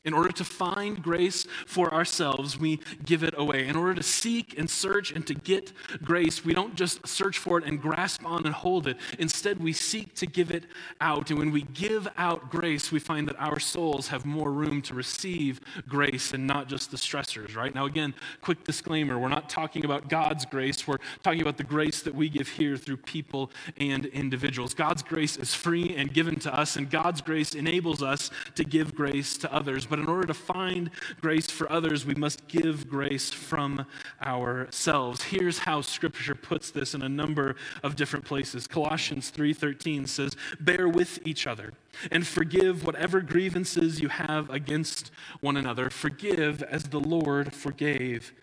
In 0.08 0.14
order 0.14 0.32
to 0.32 0.46
find 0.46 1.04
grace 1.04 1.46
for 1.66 1.94
ourselves, 1.94 2.58
we 2.58 2.80
give 3.04 3.24
it 3.24 3.34
away. 3.38 3.68
In 3.68 3.76
order 3.76 3.94
to 3.96 4.04
seek 4.04 4.58
and 4.58 4.70
search 4.70 5.12
and 5.12 5.28
to 5.28 5.34
get 5.34 5.74
grace, 6.02 6.46
we 6.46 6.54
don't 6.54 6.76
just 6.76 7.06
search 7.06 7.38
for 7.38 7.58
it 7.58 7.66
and 7.66 7.82
grasp 7.82 8.26
on 8.26 8.46
and 8.46 8.56
hold 8.56 8.88
it. 8.88 8.96
Instead, 9.20 9.60
we 9.60 9.74
seek 9.74 10.16
to 10.16 10.26
give 10.26 10.50
it 10.50 10.64
out. 11.02 11.30
And 11.30 11.38
when 11.38 11.52
we 11.52 11.64
give 11.64 12.08
out 12.18 12.50
grace, 12.50 12.90
we 12.90 13.00
find 13.00 13.28
that 13.28 13.36
our 13.38 13.60
souls 13.60 14.08
have 14.08 14.26
more 14.26 14.50
room 14.50 14.82
to 14.84 14.94
receive 14.94 15.60
grace 15.90 16.34
and 16.34 16.48
not 16.48 16.70
just 16.70 16.90
the 16.90 16.96
stressors, 16.96 17.58
right? 17.58 17.76
Now, 17.76 17.86
again, 17.86 18.14
quick 18.40 18.64
disclaimer 18.64 19.20
we're 19.20 19.28
not 19.28 19.50
talking 19.50 19.84
about 19.84 20.08
God's 20.08 20.46
grace, 20.46 20.88
we're 20.88 21.00
talking 21.22 21.42
about 21.42 21.58
the 21.58 21.66
grace 21.66 22.02
that 22.04 22.16
we 22.16 22.30
give 22.30 22.48
here 22.48 22.78
through 22.78 22.98
people 22.98 23.52
and 23.76 24.06
individuals. 24.06 24.74
God's 24.74 25.04
grace 25.04 25.36
is 25.36 25.54
free 25.54 25.98
and 25.98 26.14
given 26.14 26.40
to 26.40 26.58
us, 26.58 26.78
and 26.78 26.90
God's 26.90 27.20
grace 27.20 27.56
enables 27.56 28.02
us 28.02 28.32
to 28.56 28.64
give 28.64 28.96
grace 28.96 29.38
to 29.40 29.54
others. 29.54 29.86
But 29.86 29.97
but 29.98 30.04
in 30.04 30.10
order 30.10 30.28
to 30.28 30.34
find 30.36 30.92
grace 31.22 31.50
for 31.50 31.72
others, 31.72 32.06
we 32.06 32.14
must 32.14 32.48
give 32.48 32.88
grace 32.88 33.32
from 33.32 33.84
ourselves. 34.22 35.24
Here's 35.24 35.58
how 35.58 35.82
scripture 35.82 36.36
puts 36.36 36.70
this 36.70 36.94
in 36.94 37.02
a 37.02 37.10
number 37.10 37.56
of 37.82 37.96
different 37.96 38.24
places. 38.24 38.68
Colossians 38.68 39.32
3:13 39.32 40.06
says, 40.06 40.36
"Bear 40.60 40.88
with 40.88 41.26
each 41.26 41.48
other 41.48 41.74
and 42.12 42.28
forgive 42.28 42.86
whatever 42.86 43.22
grievances 43.22 44.00
you 44.00 44.10
have 44.10 44.52
against 44.52 45.10
one 45.40 45.58
another. 45.58 45.90
Forgive 45.90 46.62
as 46.62 46.84
the 46.84 47.00
Lord 47.00 47.56
forgave 47.56 48.34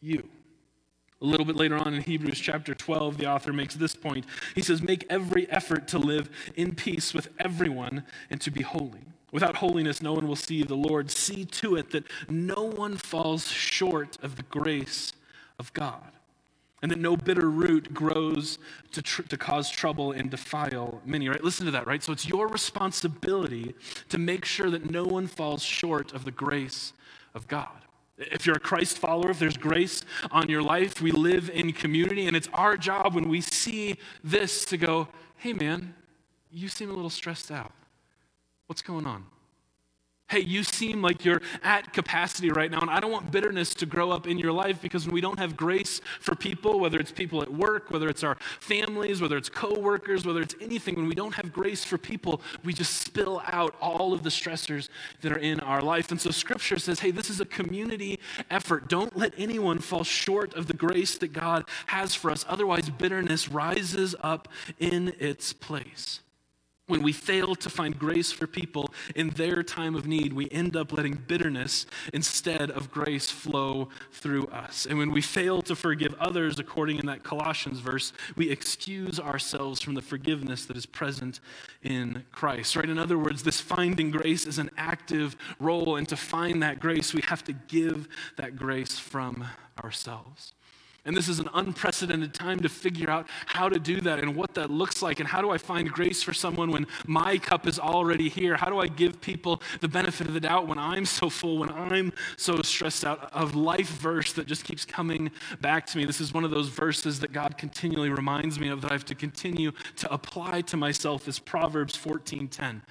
you." 0.00 0.30
A 1.20 1.26
little 1.26 1.44
bit 1.44 1.56
later 1.56 1.76
on 1.76 1.92
in 1.92 2.00
Hebrews 2.00 2.40
chapter 2.40 2.74
12, 2.74 3.18
the 3.18 3.26
author 3.26 3.52
makes 3.52 3.74
this 3.74 3.94
point. 3.94 4.24
He 4.54 4.62
says, 4.62 4.80
Make 4.80 5.04
every 5.10 5.46
effort 5.50 5.86
to 5.88 5.98
live 5.98 6.30
in 6.56 6.74
peace 6.74 7.12
with 7.12 7.28
everyone 7.38 8.04
and 8.30 8.40
to 8.40 8.50
be 8.50 8.62
holy. 8.62 9.04
Without 9.32 9.56
holiness, 9.56 10.02
no 10.02 10.12
one 10.12 10.26
will 10.26 10.36
see 10.36 10.62
the 10.62 10.74
Lord. 10.74 11.10
See 11.10 11.44
to 11.44 11.76
it 11.76 11.90
that 11.90 12.04
no 12.28 12.64
one 12.64 12.96
falls 12.96 13.48
short 13.48 14.18
of 14.22 14.36
the 14.36 14.42
grace 14.42 15.12
of 15.58 15.72
God, 15.72 16.12
and 16.82 16.90
that 16.90 16.98
no 16.98 17.16
bitter 17.16 17.48
root 17.48 17.94
grows 17.94 18.58
to, 18.92 19.02
tr- 19.02 19.22
to 19.22 19.36
cause 19.36 19.70
trouble 19.70 20.12
and 20.12 20.30
defile 20.30 21.00
many, 21.04 21.28
right? 21.28 21.44
Listen 21.44 21.66
to 21.66 21.72
that, 21.72 21.86
right? 21.86 22.02
So 22.02 22.12
it's 22.12 22.26
your 22.26 22.48
responsibility 22.48 23.74
to 24.08 24.18
make 24.18 24.44
sure 24.44 24.70
that 24.70 24.90
no 24.90 25.04
one 25.04 25.26
falls 25.26 25.62
short 25.62 26.12
of 26.12 26.24
the 26.24 26.30
grace 26.32 26.92
of 27.34 27.46
God. 27.46 27.68
If 28.18 28.46
you're 28.46 28.56
a 28.56 28.60
Christ 28.60 28.98
follower, 28.98 29.30
if 29.30 29.38
there's 29.38 29.56
grace 29.56 30.02
on 30.30 30.48
your 30.48 30.62
life, 30.62 31.00
we 31.00 31.10
live 31.10 31.48
in 31.50 31.72
community, 31.72 32.26
and 32.26 32.36
it's 32.36 32.48
our 32.52 32.76
job 32.76 33.14
when 33.14 33.28
we 33.28 33.40
see 33.40 33.96
this 34.24 34.64
to 34.66 34.76
go, 34.76 35.08
hey 35.36 35.52
man, 35.52 35.94
you 36.50 36.68
seem 36.68 36.90
a 36.90 36.92
little 36.92 37.10
stressed 37.10 37.50
out. 37.50 37.72
What's 38.70 38.82
going 38.82 39.04
on? 39.04 39.24
Hey, 40.28 40.42
you 40.42 40.62
seem 40.62 41.02
like 41.02 41.24
you're 41.24 41.42
at 41.64 41.92
capacity 41.92 42.50
right 42.50 42.70
now, 42.70 42.78
and 42.78 42.88
I 42.88 43.00
don't 43.00 43.10
want 43.10 43.32
bitterness 43.32 43.74
to 43.74 43.84
grow 43.84 44.12
up 44.12 44.28
in 44.28 44.38
your 44.38 44.52
life 44.52 44.80
because 44.80 45.06
when 45.06 45.14
we 45.14 45.20
don't 45.20 45.40
have 45.40 45.56
grace 45.56 46.00
for 46.20 46.36
people, 46.36 46.78
whether 46.78 46.96
it's 47.00 47.10
people 47.10 47.42
at 47.42 47.52
work, 47.52 47.90
whether 47.90 48.08
it's 48.08 48.22
our 48.22 48.36
families, 48.60 49.20
whether 49.20 49.36
it's 49.36 49.48
coworkers, 49.48 50.24
whether 50.24 50.40
it's 50.40 50.54
anything, 50.60 50.94
when 50.94 51.08
we 51.08 51.16
don't 51.16 51.34
have 51.34 51.52
grace 51.52 51.84
for 51.84 51.98
people, 51.98 52.42
we 52.62 52.72
just 52.72 52.98
spill 52.98 53.42
out 53.46 53.74
all 53.80 54.12
of 54.12 54.22
the 54.22 54.30
stressors 54.30 54.88
that 55.22 55.32
are 55.32 55.38
in 55.40 55.58
our 55.58 55.82
life. 55.82 56.12
And 56.12 56.20
so 56.20 56.30
scripture 56.30 56.78
says, 56.78 57.00
hey, 57.00 57.10
this 57.10 57.28
is 57.28 57.40
a 57.40 57.46
community 57.46 58.20
effort. 58.52 58.88
Don't 58.88 59.16
let 59.16 59.34
anyone 59.36 59.80
fall 59.80 60.04
short 60.04 60.54
of 60.54 60.68
the 60.68 60.74
grace 60.74 61.18
that 61.18 61.32
God 61.32 61.64
has 61.86 62.14
for 62.14 62.30
us. 62.30 62.44
Otherwise, 62.48 62.88
bitterness 62.88 63.48
rises 63.48 64.14
up 64.22 64.46
in 64.78 65.12
its 65.18 65.52
place. 65.52 66.20
When 66.90 67.02
we 67.02 67.12
fail 67.12 67.54
to 67.54 67.70
find 67.70 67.96
grace 67.96 68.32
for 68.32 68.48
people 68.48 68.92
in 69.14 69.30
their 69.30 69.62
time 69.62 69.94
of 69.94 70.08
need, 70.08 70.32
we 70.32 70.50
end 70.50 70.74
up 70.74 70.92
letting 70.92 71.14
bitterness 71.14 71.86
instead 72.12 72.68
of 72.72 72.90
grace 72.90 73.30
flow 73.30 73.90
through 74.10 74.48
us. 74.48 74.86
And 74.86 74.98
when 74.98 75.12
we 75.12 75.20
fail 75.20 75.62
to 75.62 75.76
forgive 75.76 76.16
others, 76.18 76.58
according 76.58 76.98
in 76.98 77.06
that 77.06 77.22
Colossians 77.22 77.78
verse, 77.78 78.12
we 78.34 78.50
excuse 78.50 79.20
ourselves 79.20 79.80
from 79.80 79.94
the 79.94 80.02
forgiveness 80.02 80.66
that 80.66 80.76
is 80.76 80.84
present 80.84 81.38
in 81.84 82.24
Christ. 82.32 82.74
Right? 82.74 82.90
In 82.90 82.98
other 82.98 83.18
words, 83.18 83.44
this 83.44 83.60
finding 83.60 84.10
grace 84.10 84.44
is 84.44 84.58
an 84.58 84.70
active 84.76 85.36
role, 85.60 85.94
and 85.94 86.08
to 86.08 86.16
find 86.16 86.60
that 86.64 86.80
grace, 86.80 87.14
we 87.14 87.22
have 87.22 87.44
to 87.44 87.52
give 87.52 88.08
that 88.36 88.56
grace 88.56 88.98
from 88.98 89.44
ourselves. 89.84 90.54
And 91.06 91.16
this 91.16 91.28
is 91.28 91.38
an 91.38 91.48
unprecedented 91.54 92.34
time 92.34 92.60
to 92.60 92.68
figure 92.68 93.08
out 93.08 93.26
how 93.46 93.70
to 93.70 93.78
do 93.78 94.00
that 94.02 94.18
and 94.18 94.36
what 94.36 94.54
that 94.54 94.70
looks 94.70 95.00
like. 95.00 95.18
And 95.18 95.28
how 95.28 95.40
do 95.40 95.50
I 95.50 95.56
find 95.56 95.90
grace 95.90 96.22
for 96.22 96.34
someone 96.34 96.70
when 96.70 96.86
my 97.06 97.38
cup 97.38 97.66
is 97.66 97.78
already 97.78 98.28
here? 98.28 98.56
How 98.56 98.68
do 98.68 98.78
I 98.78 98.86
give 98.86 99.20
people 99.20 99.62
the 99.80 99.88
benefit 99.88 100.26
of 100.26 100.34
the 100.34 100.40
doubt 100.40 100.66
when 100.66 100.78
I'm 100.78 101.06
so 101.06 101.30
full, 101.30 101.58
when 101.58 101.70
I'm 101.70 102.12
so 102.36 102.60
stressed 102.60 103.04
out? 103.04 103.32
Of 103.32 103.54
life 103.54 103.88
verse 103.88 104.34
that 104.34 104.46
just 104.46 104.64
keeps 104.64 104.84
coming 104.84 105.30
back 105.62 105.86
to 105.86 105.98
me. 105.98 106.04
This 106.04 106.20
is 106.20 106.34
one 106.34 106.44
of 106.44 106.50
those 106.50 106.68
verses 106.68 107.18
that 107.20 107.32
God 107.32 107.56
continually 107.56 108.10
reminds 108.10 108.60
me 108.60 108.68
of 108.68 108.82
that 108.82 108.90
I 108.90 108.94
have 108.94 109.06
to 109.06 109.14
continue 109.14 109.72
to 109.96 110.12
apply 110.12 110.60
to 110.62 110.76
myself 110.76 111.28
is 111.28 111.38
Proverbs 111.38 111.96
14:10. 111.96 112.82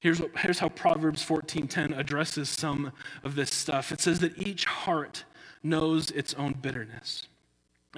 Here's, 0.00 0.20
here's 0.38 0.58
how 0.58 0.68
Proverbs 0.68 1.24
14:10 1.24 1.96
addresses 1.96 2.48
some 2.48 2.92
of 3.22 3.36
this 3.36 3.54
stuff. 3.54 3.92
It 3.92 4.00
says 4.00 4.18
that 4.20 4.36
each 4.36 4.64
heart 4.64 5.24
knows 5.62 6.10
its 6.10 6.34
own 6.34 6.52
bitterness 6.54 7.28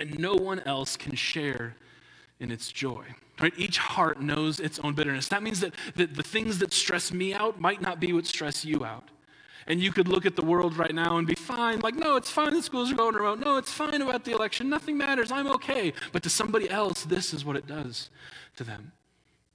and 0.00 0.18
no 0.18 0.34
one 0.34 0.60
else 0.60 0.96
can 0.96 1.14
share 1.14 1.76
in 2.40 2.50
its 2.50 2.70
joy. 2.70 3.04
Right? 3.40 3.52
Each 3.56 3.78
heart 3.78 4.20
knows 4.20 4.58
its 4.58 4.78
own 4.80 4.94
bitterness. 4.94 5.28
That 5.28 5.42
means 5.42 5.60
that, 5.60 5.74
that 5.94 6.14
the 6.14 6.22
things 6.22 6.58
that 6.58 6.72
stress 6.72 7.12
me 7.12 7.34
out 7.34 7.60
might 7.60 7.80
not 7.80 8.00
be 8.00 8.12
what 8.12 8.26
stress 8.26 8.64
you 8.64 8.84
out. 8.84 9.08
And 9.68 9.80
you 9.80 9.92
could 9.92 10.08
look 10.08 10.24
at 10.24 10.34
the 10.34 10.44
world 10.44 10.76
right 10.76 10.94
now 10.94 11.18
and 11.18 11.26
be 11.26 11.34
fine, 11.34 11.80
like, 11.80 11.94
no, 11.94 12.16
it's 12.16 12.30
fine, 12.30 12.54
the 12.54 12.62
schools 12.62 12.90
are 12.90 12.94
going 12.94 13.14
remote. 13.14 13.38
No, 13.38 13.58
it's 13.58 13.70
fine 13.70 14.00
about 14.00 14.24
the 14.24 14.32
election. 14.32 14.70
Nothing 14.70 14.96
matters. 14.96 15.30
I'm 15.30 15.46
okay. 15.48 15.92
But 16.10 16.22
to 16.22 16.30
somebody 16.30 16.70
else, 16.70 17.04
this 17.04 17.34
is 17.34 17.44
what 17.44 17.54
it 17.54 17.66
does 17.66 18.08
to 18.56 18.64
them. 18.64 18.92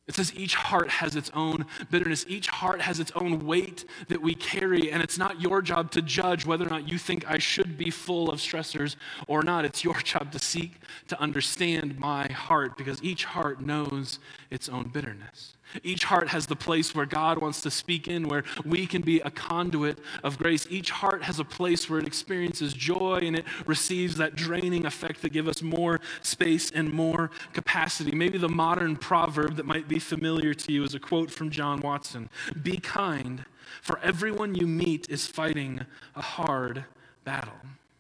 It 0.06 0.16
says 0.16 0.34
each 0.36 0.56
heart 0.56 0.90
has 0.90 1.16
its 1.16 1.32
own 1.34 1.66
bitterness. 1.90 2.26
Each 2.28 2.48
heart 2.48 2.82
has 2.82 3.00
its 3.00 3.12
own 3.16 3.46
weight 3.46 3.86
that 4.10 4.22
we 4.22 4.36
carry, 4.36 4.92
and 4.92 5.02
it's 5.02 5.18
not 5.18 5.40
your 5.40 5.62
job 5.62 5.92
to 5.92 6.02
judge 6.02 6.46
whether 6.46 6.66
or 6.66 6.70
not 6.70 6.90
you 6.90 6.98
think 6.98 7.26
I 7.26 7.38
should 7.38 7.78
be 7.78 7.90
full 7.90 8.30
of 8.30 8.40
stressors 8.40 8.98
or 9.28 9.44
not. 9.44 9.64
It's 9.64 9.84
your 9.84 9.96
job 10.02 10.34
to 10.34 10.40
seek 10.40 10.74
to 11.08 11.20
understand 11.22 11.98
my 11.98 12.28
heart 12.28 12.78
because 12.78 13.02
each 13.02 13.24
heart 13.24 13.62
knows 13.62 14.20
its 14.52 14.68
own 14.68 14.90
bitterness. 14.90 15.54
Each 15.84 16.04
heart 16.04 16.30
has 16.30 16.48
the 16.48 16.56
place 16.56 16.94
where 16.94 17.06
God 17.06 17.40
wants 17.40 17.62
to 17.62 17.72
speak 17.72 18.08
in, 18.08 18.28
where 18.28 18.44
we 18.66 18.86
can 18.86 19.02
be 19.02 19.20
a 19.22 19.32
conduit 19.32 20.00
of 20.24 20.38
grace. 20.38 20.68
Each 20.70 20.92
heart 20.92 21.24
has 21.24 21.40
a 21.40 21.46
place 21.46 21.90
where 21.90 22.00
it 22.00 22.08
experiences 22.08 22.74
joy 22.74 23.20
and 23.24 23.36
it 23.36 23.46
receives 23.66 24.16
that 24.18 24.36
draining 24.36 24.86
effect 24.86 25.22
that 25.22 25.34
give 25.34 25.48
us 25.48 25.62
more 25.62 26.00
space 26.22 26.72
and 26.72 26.92
more 26.92 27.32
capacity. 27.54 28.16
Maybe 28.16 28.38
the 28.38 28.50
modern 28.50 28.96
proverb 28.96 29.56
that 29.56 29.66
might 29.66 29.88
be 29.88 30.00
familiar 30.00 30.54
to 30.54 30.72
you 30.72 30.84
is 30.84 30.94
a 30.94 31.00
quote 31.00 31.32
from 31.32 31.50
John 31.50 31.82
Watson 31.82 32.30
Be 32.62 32.78
kind, 32.78 33.46
for 33.82 34.00
everyone 34.00 34.56
you 34.56 34.68
meet 34.68 35.10
is 35.10 35.28
fighting 35.28 35.86
a 36.16 36.22
hard 36.22 36.86
battle. 37.24 37.54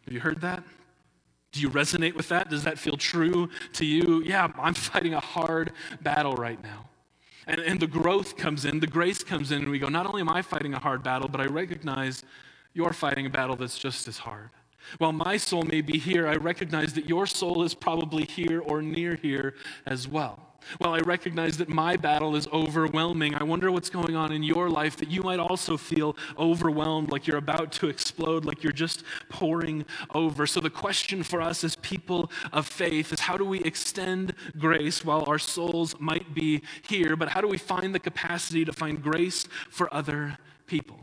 Have 0.06 0.14
you 0.14 0.20
heard 0.20 0.42
that? 0.42 0.64
Do 1.52 1.62
you 1.62 1.70
resonate 1.70 2.16
with 2.16 2.30
that? 2.30 2.50
Does 2.50 2.64
that 2.64 2.80
feel 2.80 2.98
true 2.98 3.50
to 3.74 3.86
you? 3.86 4.24
Yeah, 4.26 4.52
I'm 4.58 4.74
fighting 4.74 5.14
a 5.14 5.20
hard 5.20 5.72
battle 6.02 6.36
right 6.36 6.62
now. 6.64 6.90
And, 7.48 7.60
and 7.60 7.80
the 7.80 7.88
growth 7.88 8.38
comes 8.38 8.66
in, 8.66 8.80
the 8.80 8.88
grace 8.88 9.24
comes 9.24 9.52
in, 9.52 9.64
and 9.64 9.72
we 9.72 9.80
go, 9.80 9.90
not 9.90 10.06
only 10.06 10.22
am 10.22 10.30
I 10.30 10.42
fighting 10.42 10.74
a 10.74 10.80
hard 10.80 11.04
battle, 11.04 11.28
but 11.28 11.42
I 11.42 11.46
recognize 11.46 12.24
you're 12.74 12.94
fighting 12.94 13.26
a 13.26 13.30
battle 13.30 13.56
that's 13.56 13.78
just 13.78 14.08
as 14.08 14.20
hard. 14.20 14.50
While 14.98 15.14
my 15.14 15.38
soul 15.38 15.64
may 15.64 15.82
be 15.82 15.98
here, 15.98 16.28
I 16.28 16.36
recognize 16.36 16.94
that 16.94 17.08
your 17.08 17.26
soul 17.26 17.64
is 17.64 17.74
probably 17.74 18.26
here 18.26 18.62
or 18.62 18.82
near 18.82 19.16
here 19.16 19.56
as 19.86 20.08
well. 20.08 20.53
While 20.78 20.94
I 20.94 21.00
recognize 21.00 21.58
that 21.58 21.70
my 21.70 21.96
battle 21.96 22.36
is 22.36 22.48
overwhelming, 22.48 23.36
I 23.36 23.44
wonder 23.44 23.72
what's 23.72 23.90
going 23.90 24.16
on 24.16 24.32
in 24.32 24.44
your 24.44 24.70
life 24.70 24.98
that 24.98 25.10
you 25.10 25.22
might 25.22 25.40
also 25.40 25.78
feel 25.78 26.16
overwhelmed, 26.38 27.12
like 27.12 27.28
you're 27.28 27.38
about 27.38 27.72
to 27.74 27.88
explode, 27.88 28.46
like 28.46 28.64
you're 28.64 28.72
just 28.74 29.04
pouring 29.30 29.86
over. 30.14 30.46
So, 30.48 30.60
the 30.60 30.70
question 30.70 31.24
for 31.24 31.42
us 31.42 31.64
as 31.64 31.76
people 31.78 32.32
of 32.52 32.68
faith 32.68 33.14
is 33.14 33.20
how 33.20 33.38
do 33.38 33.46
we 33.46 33.62
extend 33.62 34.34
grace 34.58 35.04
while 35.04 35.24
our 35.28 35.40
souls 35.40 35.96
might 36.00 36.34
be 36.34 36.62
here, 36.88 37.16
but 37.16 37.30
how 37.30 37.42
do 37.42 37.48
we 37.48 37.58
find 37.58 37.94
the 37.94 38.00
capacity 38.00 38.66
to 38.66 38.74
find 38.74 39.02
grace 39.02 39.48
for 39.70 39.94
other 39.94 40.38
people? 40.68 41.00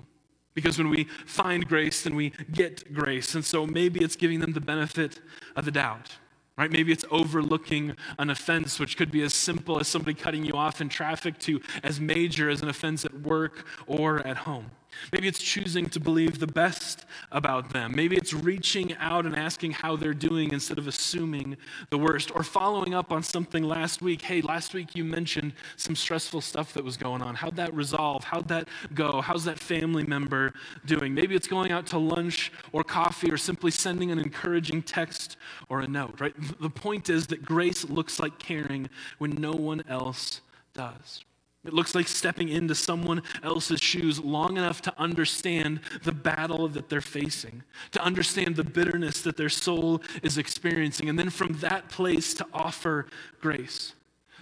Because 0.54 0.78
when 0.78 0.90
we 0.90 1.04
find 1.26 1.66
grace, 1.66 2.02
then 2.02 2.14
we 2.16 2.32
get 2.52 2.92
grace. 2.92 3.34
And 3.34 3.44
so 3.44 3.66
maybe 3.66 4.00
it's 4.00 4.16
giving 4.16 4.40
them 4.40 4.52
the 4.52 4.60
benefit 4.60 5.20
of 5.54 5.64
the 5.64 5.70
doubt. 5.70 6.16
Right? 6.60 6.70
Maybe 6.70 6.92
it's 6.92 7.06
overlooking 7.10 7.96
an 8.18 8.28
offense, 8.28 8.78
which 8.78 8.98
could 8.98 9.10
be 9.10 9.22
as 9.22 9.32
simple 9.32 9.80
as 9.80 9.88
somebody 9.88 10.12
cutting 10.12 10.44
you 10.44 10.52
off 10.52 10.82
in 10.82 10.90
traffic, 10.90 11.38
to 11.38 11.62
as 11.82 11.98
major 11.98 12.50
as 12.50 12.60
an 12.60 12.68
offense 12.68 13.02
at 13.06 13.14
work 13.22 13.64
or 13.86 14.18
at 14.26 14.36
home. 14.36 14.70
Maybe 15.12 15.28
it's 15.28 15.40
choosing 15.40 15.88
to 15.90 16.00
believe 16.00 16.38
the 16.38 16.46
best 16.46 17.04
about 17.32 17.70
them. 17.72 17.92
Maybe 17.94 18.16
it's 18.16 18.32
reaching 18.32 18.94
out 18.96 19.26
and 19.26 19.36
asking 19.36 19.72
how 19.72 19.96
they're 19.96 20.14
doing 20.14 20.52
instead 20.52 20.78
of 20.78 20.86
assuming 20.86 21.56
the 21.90 21.98
worst. 21.98 22.30
Or 22.34 22.42
following 22.42 22.94
up 22.94 23.12
on 23.12 23.22
something 23.22 23.62
last 23.62 24.02
week. 24.02 24.22
Hey, 24.22 24.40
last 24.40 24.74
week 24.74 24.94
you 24.94 25.04
mentioned 25.04 25.52
some 25.76 25.96
stressful 25.96 26.40
stuff 26.40 26.72
that 26.74 26.84
was 26.84 26.96
going 26.96 27.22
on. 27.22 27.34
How'd 27.34 27.56
that 27.56 27.74
resolve? 27.74 28.24
How'd 28.24 28.48
that 28.48 28.68
go? 28.94 29.20
How's 29.20 29.44
that 29.44 29.58
family 29.58 30.04
member 30.04 30.54
doing? 30.86 31.14
Maybe 31.14 31.34
it's 31.34 31.48
going 31.48 31.72
out 31.72 31.86
to 31.88 31.98
lunch 31.98 32.52
or 32.72 32.84
coffee 32.84 33.30
or 33.30 33.36
simply 33.36 33.70
sending 33.70 34.10
an 34.10 34.18
encouraging 34.18 34.82
text 34.82 35.36
or 35.68 35.80
a 35.80 35.88
note, 35.88 36.20
right? 36.20 36.34
The 36.60 36.70
point 36.70 37.10
is 37.10 37.26
that 37.28 37.44
grace 37.44 37.84
looks 37.84 38.20
like 38.20 38.38
caring 38.38 38.88
when 39.18 39.32
no 39.32 39.52
one 39.52 39.82
else 39.88 40.40
does. 40.74 41.24
It 41.64 41.74
looks 41.74 41.94
like 41.94 42.08
stepping 42.08 42.48
into 42.48 42.74
someone 42.74 43.22
else's 43.42 43.80
shoes 43.80 44.18
long 44.18 44.56
enough 44.56 44.80
to 44.82 44.94
understand 44.98 45.80
the 46.04 46.12
battle 46.12 46.68
that 46.68 46.88
they're 46.88 47.02
facing, 47.02 47.62
to 47.92 48.02
understand 48.02 48.56
the 48.56 48.64
bitterness 48.64 49.20
that 49.22 49.36
their 49.36 49.50
soul 49.50 50.02
is 50.22 50.38
experiencing, 50.38 51.10
and 51.10 51.18
then 51.18 51.28
from 51.28 51.52
that 51.58 51.90
place 51.90 52.32
to 52.34 52.46
offer 52.54 53.06
grace, 53.42 53.92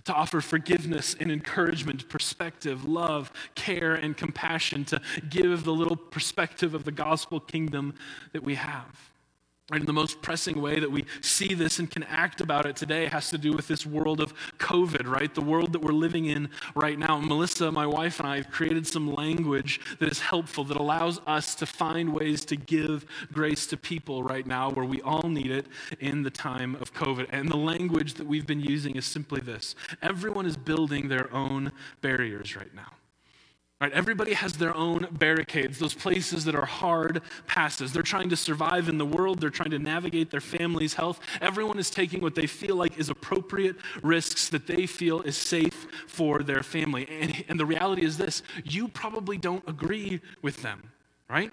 to 0.04 0.14
offer 0.14 0.40
forgiveness 0.40 1.16
and 1.18 1.33
encouragement, 1.33 2.09
perspective, 2.09 2.85
love, 2.85 3.33
care, 3.57 3.94
and 3.94 4.16
compassion, 4.16 4.85
to 4.85 5.00
give 5.28 5.64
the 5.64 5.72
little 5.72 5.96
perspective 5.96 6.72
of 6.72 6.85
the 6.85 6.92
gospel 6.92 7.40
kingdom 7.40 7.94
that 8.33 8.44
we 8.44 8.54
have. 8.54 9.11
And 9.70 9.87
the 9.87 9.92
most 9.92 10.22
pressing 10.22 10.62
way 10.62 10.81
that 10.81 10.90
we 10.90 11.04
see 11.20 11.52
this 11.52 11.78
and 11.78 11.90
can 11.90 12.02
act 12.04 12.40
about 12.40 12.64
it 12.64 12.74
today 12.74 13.04
has 13.04 13.28
to 13.28 13.37
do 13.37 13.52
with 13.52 13.68
this 13.68 13.85
world 13.85 14.18
of 14.18 14.33
COVID, 14.59 15.07
right? 15.07 15.35
The 15.35 15.42
world 15.42 15.74
that 15.74 15.83
we're 15.83 15.92
living 15.92 16.24
in 16.24 16.48
right 16.74 16.98
now. 16.98 17.18
Melissa, 17.18 17.70
my 17.70 17.87
wife, 17.87 18.18
and 18.18 18.26
I 18.26 18.37
have 18.37 18.50
created 18.50 18.87
some 18.87 19.14
language 19.14 19.78
that 19.98 20.11
is 20.11 20.20
helpful, 20.20 20.64
that 20.64 20.78
allows 20.78 21.20
us 21.26 21.54
to 21.57 21.66
find 21.66 22.14
ways 22.14 22.46
to 22.46 22.57
give 22.57 23.04
grace 23.31 23.66
to 23.66 23.76
people 23.76 24.22
right 24.22 24.46
now 24.46 24.70
where 24.70 24.87
we 24.87 25.02
all 25.02 25.28
need 25.28 25.50
it 25.50 25.66
in 26.00 26.22
the 26.22 26.31
time 26.31 26.74
of 26.76 26.94
COVID. 26.94 27.26
And 27.31 27.50
the 27.50 27.59
language 27.59 28.14
that 28.14 28.26
we've 28.26 28.46
been 28.46 28.61
using 28.61 28.96
is 28.96 29.04
simply 29.04 29.42
this 29.42 29.74
everyone 30.00 30.46
is 30.46 30.57
building 30.57 31.09
their 31.09 31.31
own 31.35 31.72
barriers 32.00 32.57
right 32.57 32.74
now. 32.74 32.97
Right? 33.80 33.92
Everybody 33.92 34.34
has 34.34 34.54
their 34.54 34.76
own 34.76 35.06
barricades, 35.12 35.78
those 35.78 35.94
places 35.94 36.44
that 36.46 36.56
are 36.56 36.64
hard 36.64 37.22
passes. 37.46 37.92
They're 37.92 38.02
trying 38.02 38.28
to 38.30 38.36
survive 38.36 38.88
in 38.88 38.98
the 38.98 39.06
world, 39.06 39.40
they're 39.40 39.50
trying 39.50 39.70
to 39.70 39.78
navigate 39.78 40.32
their 40.32 40.40
family's 40.40 40.94
health. 40.94 41.20
Everyone 41.40 41.78
is 41.78 41.88
taking 41.88 42.20
what 42.20 42.34
they 42.34 42.48
feel 42.48 42.74
like 42.74 42.98
is 42.98 43.08
appropriate 43.08 43.76
risks 44.02 44.48
that 44.48 44.66
they 44.66 44.86
feel 44.86 45.20
is 45.22 45.36
safe 45.36 45.86
for 46.08 46.42
their 46.42 46.64
family. 46.64 47.06
And, 47.08 47.44
and 47.48 47.60
the 47.60 47.66
reality 47.66 48.04
is 48.04 48.18
this 48.18 48.42
you 48.64 48.88
probably 48.88 49.38
don't 49.38 49.62
agree 49.68 50.20
with 50.42 50.60
them, 50.62 50.82
right? 51.30 51.52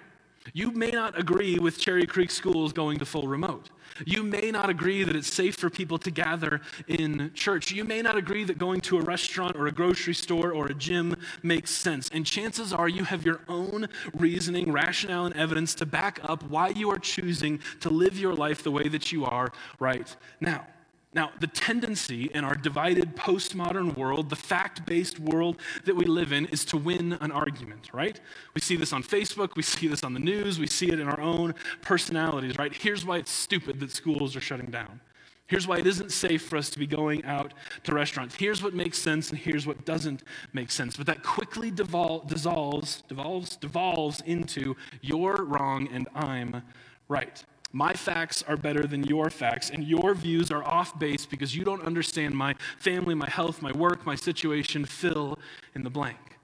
You 0.53 0.71
may 0.71 0.91
not 0.91 1.17
agree 1.19 1.58
with 1.58 1.79
Cherry 1.79 2.05
Creek 2.05 2.29
schools 2.31 2.71
going 2.71 2.99
to 2.99 3.05
full 3.05 3.27
remote. 3.27 3.69
You 4.05 4.23
may 4.23 4.51
not 4.51 4.69
agree 4.69 5.03
that 5.03 5.15
it's 5.15 5.31
safe 5.31 5.55
for 5.55 5.69
people 5.69 5.97
to 5.99 6.12
gather 6.12 6.62
in 6.88 7.31
church. 7.34 7.71
You 7.71 7.84
may 7.84 8.01
not 8.01 8.17
agree 8.17 8.43
that 8.43 8.58
going 8.58 8.81
to 8.81 8.97
a 8.97 9.01
restaurant 9.01 9.55
or 9.55 9.67
a 9.67 9.71
grocery 9.71 10.13
store 10.13 10.51
or 10.51 10.67
a 10.67 10.73
gym 10.73 11.15
makes 11.43 11.71
sense. 11.71 12.10
And 12.10 12.25
chances 12.25 12.73
are 12.73 12.89
you 12.89 13.05
have 13.05 13.25
your 13.25 13.41
own 13.47 13.88
reasoning, 14.13 14.71
rationale, 14.71 15.25
and 15.25 15.36
evidence 15.36 15.73
to 15.75 15.86
back 15.86 16.19
up 16.23 16.43
why 16.43 16.69
you 16.69 16.91
are 16.91 16.99
choosing 16.99 17.60
to 17.79 17.89
live 17.89 18.19
your 18.19 18.34
life 18.34 18.63
the 18.63 18.71
way 18.71 18.88
that 18.89 19.12
you 19.12 19.25
are 19.25 19.51
right 19.79 20.15
now. 20.41 20.67
Now, 21.15 21.32
the 21.39 21.47
tendency 21.47 22.25
in 22.25 22.43
our 22.43 22.56
divided 22.56 23.15
postmodern 23.15 23.95
world, 23.95 24.30
the 24.30 24.36
fact 24.36 24.86
based 24.86 25.17
world 25.17 25.62
that 25.86 25.95
we 25.95 26.04
live 26.04 26.34
in, 26.34 26.45
is 26.47 26.65
to 26.65 26.78
win 26.78 27.13
an 27.21 27.32
argument, 27.32 27.89
right? 27.93 28.19
We 28.54 28.60
see 28.60 28.75
this 28.75 28.91
on 28.91 29.01
Facebook, 29.01 29.56
we 29.56 29.63
see 29.63 29.88
this 29.88 30.04
on 30.04 30.13
the 30.13 30.19
news, 30.19 30.60
we 30.60 30.67
see 30.67 30.89
it 30.89 30.99
in 30.99 31.08
our 31.08 31.21
own 31.21 31.56
personalities, 31.82 32.58
right? 32.60 32.73
Here's 32.73 33.06
why 33.06 33.17
it's 33.17 33.32
stupid 33.32 33.80
that 33.80 33.91
schools 33.91 34.36
are 34.36 34.41
shutting 34.41 34.69
down. 34.69 34.99
Here's 35.47 35.67
why 35.67 35.78
it 35.78 35.88
isn't 35.88 36.12
safe 36.12 36.45
for 36.45 36.58
us 36.58 36.69
to 36.71 36.80
be 36.80 36.88
going 36.88 37.23
out 37.23 37.54
to 37.84 37.93
restaurants. 37.93 38.36
Here's 38.36 38.62
what 38.62 38.73
makes 38.73 38.97
sense 38.97 39.30
and 39.30 39.39
here's 39.39 39.65
what 39.65 39.86
doesn't 39.86 40.23
make 40.51 40.69
sense. 40.69 40.97
But 40.97 41.06
that 41.06 41.23
quickly 41.23 41.71
devol- 41.71 42.28
dissolves, 42.28 43.04
devolves, 43.08 43.56
devolves 43.56 44.21
into 44.25 44.75
you're 45.01 45.45
wrong 45.45 45.88
and 45.93 46.10
I'm 46.13 46.62
right. 47.08 47.45
My 47.71 47.93
facts 47.93 48.43
are 48.47 48.56
better 48.58 48.88
than 48.88 49.04
your 49.04 49.30
facts, 49.30 49.69
and 49.69 49.84
your 49.84 50.13
views 50.13 50.49
are 50.51 50.63
off 50.63 50.97
base 50.97 51.25
because 51.25 51.56
you 51.56 51.63
don't 51.63 51.84
understand 51.84 52.34
my 52.34 52.56
family, 52.80 53.15
my 53.15 53.30
health, 53.30 53.62
my 53.62 53.71
work, 53.73 54.06
my 54.06 54.15
situation. 54.15 54.86
Fill 54.86 55.38
in 55.73 55.84
the 55.84 55.89
blank. 55.89 56.38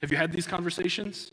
Have 0.00 0.10
you 0.10 0.16
had 0.16 0.32
these 0.32 0.46
conversations? 0.46 1.32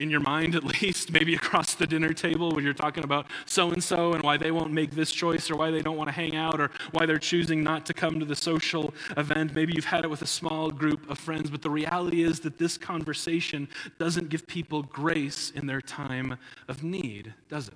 in 0.00 0.10
your 0.10 0.20
mind 0.20 0.54
at 0.54 0.64
least, 0.82 1.12
maybe 1.12 1.34
across 1.34 1.74
the 1.74 1.86
dinner 1.86 2.12
table 2.12 2.52
when 2.52 2.64
you're 2.64 2.72
talking 2.72 3.04
about 3.04 3.26
so 3.46 3.70
and 3.70 3.82
so 3.82 4.14
and 4.14 4.22
why 4.22 4.36
they 4.36 4.50
won't 4.50 4.72
make 4.72 4.92
this 4.92 5.10
choice 5.10 5.50
or 5.50 5.56
why 5.56 5.70
they 5.70 5.82
don't 5.82 5.96
want 5.96 6.08
to 6.08 6.12
hang 6.12 6.36
out 6.36 6.60
or 6.60 6.70
why 6.92 7.06
they're 7.06 7.18
choosing 7.18 7.62
not 7.62 7.84
to 7.86 7.94
come 7.94 8.18
to 8.20 8.24
the 8.24 8.36
social 8.36 8.94
event. 9.16 9.54
Maybe 9.54 9.72
you've 9.74 9.84
had 9.84 10.04
it 10.04 10.08
with 10.08 10.22
a 10.22 10.26
small 10.26 10.70
group 10.70 11.08
of 11.10 11.18
friends, 11.18 11.50
but 11.50 11.62
the 11.62 11.70
reality 11.70 12.22
is 12.22 12.40
that 12.40 12.58
this 12.58 12.78
conversation 12.78 13.68
doesn't 13.98 14.28
give 14.28 14.46
people 14.46 14.82
grace 14.82 15.50
in 15.50 15.66
their 15.66 15.80
time 15.80 16.38
of 16.68 16.82
need, 16.82 17.34
does 17.48 17.68
it? 17.68 17.74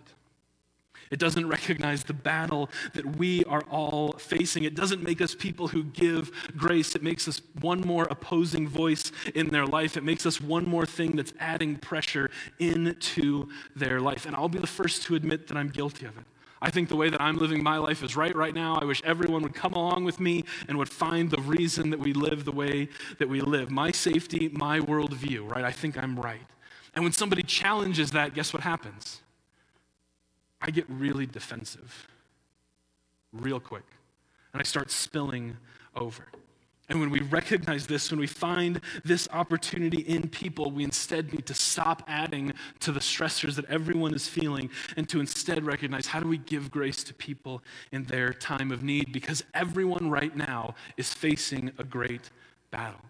It 1.12 1.18
doesn't 1.18 1.46
recognize 1.46 2.05
the 2.05 2.14
battle 2.14 2.70
that 2.94 3.16
we 3.16 3.44
are 3.44 3.62
all 3.70 4.12
facing. 4.12 4.64
It 4.64 4.75
doesn't 4.75 5.03
make 5.03 5.20
us 5.20 5.35
people 5.35 5.68
who 5.68 5.85
give 5.85 6.33
grace. 6.57 6.96
It 6.96 7.03
makes 7.03 7.29
us 7.29 7.42
one 7.61 7.83
more 7.83 8.05
opposing 8.05 8.66
voice 8.66 9.12
in 9.35 9.51
their 9.51 9.66
life. 9.66 9.98
It 9.98 10.05
makes 10.05 10.25
us 10.25 10.40
one 10.40 10.66
more 10.66 10.87
thing 10.87 11.14
that's 11.14 11.35
adding 11.38 11.77
pressure 11.77 12.31
into 12.59 13.48
their 13.77 14.01
life. 14.01 14.25
And 14.25 14.35
I'll 14.35 14.48
be 14.48 14.59
the 14.59 14.66
first 14.66 15.03
to 15.05 15.14
admit 15.14 15.48
that 15.48 15.57
I'm 15.59 15.68
guilty 15.68 16.07
of 16.07 16.16
it. 16.16 16.25
I 16.62 16.70
think 16.70 16.88
the 16.88 16.96
way 16.96 17.11
that 17.11 17.20
I'm 17.20 17.37
living 17.37 17.62
my 17.62 17.77
life 17.77 18.03
is 18.03 18.16
right 18.16 18.35
right 18.35 18.55
now. 18.55 18.77
I 18.77 18.85
wish 18.85 19.03
everyone 19.05 19.42
would 19.42 19.55
come 19.55 19.72
along 19.75 20.05
with 20.05 20.18
me 20.18 20.44
and 20.68 20.79
would 20.79 20.88
find 20.88 21.29
the 21.29 21.42
reason 21.42 21.90
that 21.90 21.98
we 21.98 22.12
live 22.12 22.44
the 22.44 22.53
way 22.53 22.88
that 23.18 23.29
we 23.29 23.40
live. 23.40 23.70
My 23.70 23.90
safety, 23.90 24.48
my 24.53 24.79
worldview, 24.79 25.51
right? 25.51 25.64
I 25.64 25.72
think 25.72 25.98
I'm 25.98 26.18
right. 26.18 26.46
And 26.94 27.05
when 27.05 27.12
somebody 27.12 27.42
challenges 27.42 28.12
that, 28.12 28.33
guess 28.33 28.53
what 28.53 28.62
happens? 28.62 29.21
I 30.62 30.70
get 30.70 30.85
really 30.88 31.27
defensive 31.27 32.09
real 33.33 33.61
quick. 33.61 33.85
And 34.53 34.61
I 34.61 34.64
start 34.64 34.90
spilling 34.90 35.57
over. 35.96 36.27
And 36.88 37.01
when 37.01 37.11
we 37.11 37.20
recognize 37.20 37.87
this, 37.87 38.11
when 38.11 38.20
we 38.20 38.27
find 38.27 38.81
this 39.05 39.27
opportunity 39.33 40.03
in 40.03 40.29
people, 40.29 40.70
we 40.70 40.85
instead 40.85 41.33
need 41.33 41.46
to 41.46 41.55
stop 41.55 42.03
adding 42.07 42.53
to 42.81 42.92
the 42.92 43.01
stressors 43.01 43.55
that 43.57 43.64
everyone 43.66 44.14
is 44.14 44.29
feeling 44.29 44.68
and 44.96 45.09
to 45.09 45.18
instead 45.18 45.64
recognize 45.64 46.07
how 46.07 46.20
do 46.20 46.29
we 46.29 46.38
give 46.38 46.70
grace 46.70 47.03
to 47.05 47.14
people 47.14 47.62
in 47.92 48.05
their 48.05 48.33
time 48.33 48.70
of 48.70 48.83
need? 48.83 49.12
Because 49.12 49.42
everyone 49.55 50.11
right 50.11 50.37
now 50.37 50.75
is 50.96 51.14
facing 51.14 51.70
a 51.79 51.85
great 51.85 52.31
battle. 52.70 53.01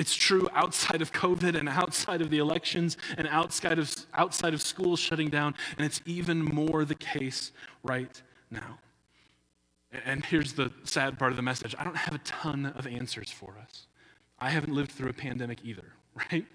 It's 0.00 0.14
true 0.14 0.48
outside 0.54 1.02
of 1.02 1.12
COVID 1.12 1.54
and 1.54 1.68
outside 1.68 2.22
of 2.22 2.30
the 2.30 2.38
elections 2.38 2.96
and 3.18 3.28
outside 3.28 3.78
of, 3.78 3.94
outside 4.14 4.54
of 4.54 4.62
schools 4.62 4.98
shutting 4.98 5.28
down, 5.28 5.54
and 5.76 5.84
it's 5.84 6.00
even 6.06 6.42
more 6.42 6.86
the 6.86 6.94
case 6.94 7.52
right 7.82 8.22
now. 8.50 8.78
And 10.06 10.24
here's 10.24 10.54
the 10.54 10.72
sad 10.84 11.18
part 11.18 11.32
of 11.32 11.36
the 11.36 11.42
message 11.42 11.74
I 11.78 11.84
don't 11.84 11.98
have 11.98 12.14
a 12.14 12.18
ton 12.20 12.64
of 12.64 12.86
answers 12.86 13.30
for 13.30 13.58
us. 13.62 13.88
I 14.38 14.48
haven't 14.48 14.72
lived 14.72 14.92
through 14.92 15.10
a 15.10 15.12
pandemic 15.12 15.58
either, 15.66 15.92
right? 16.32 16.46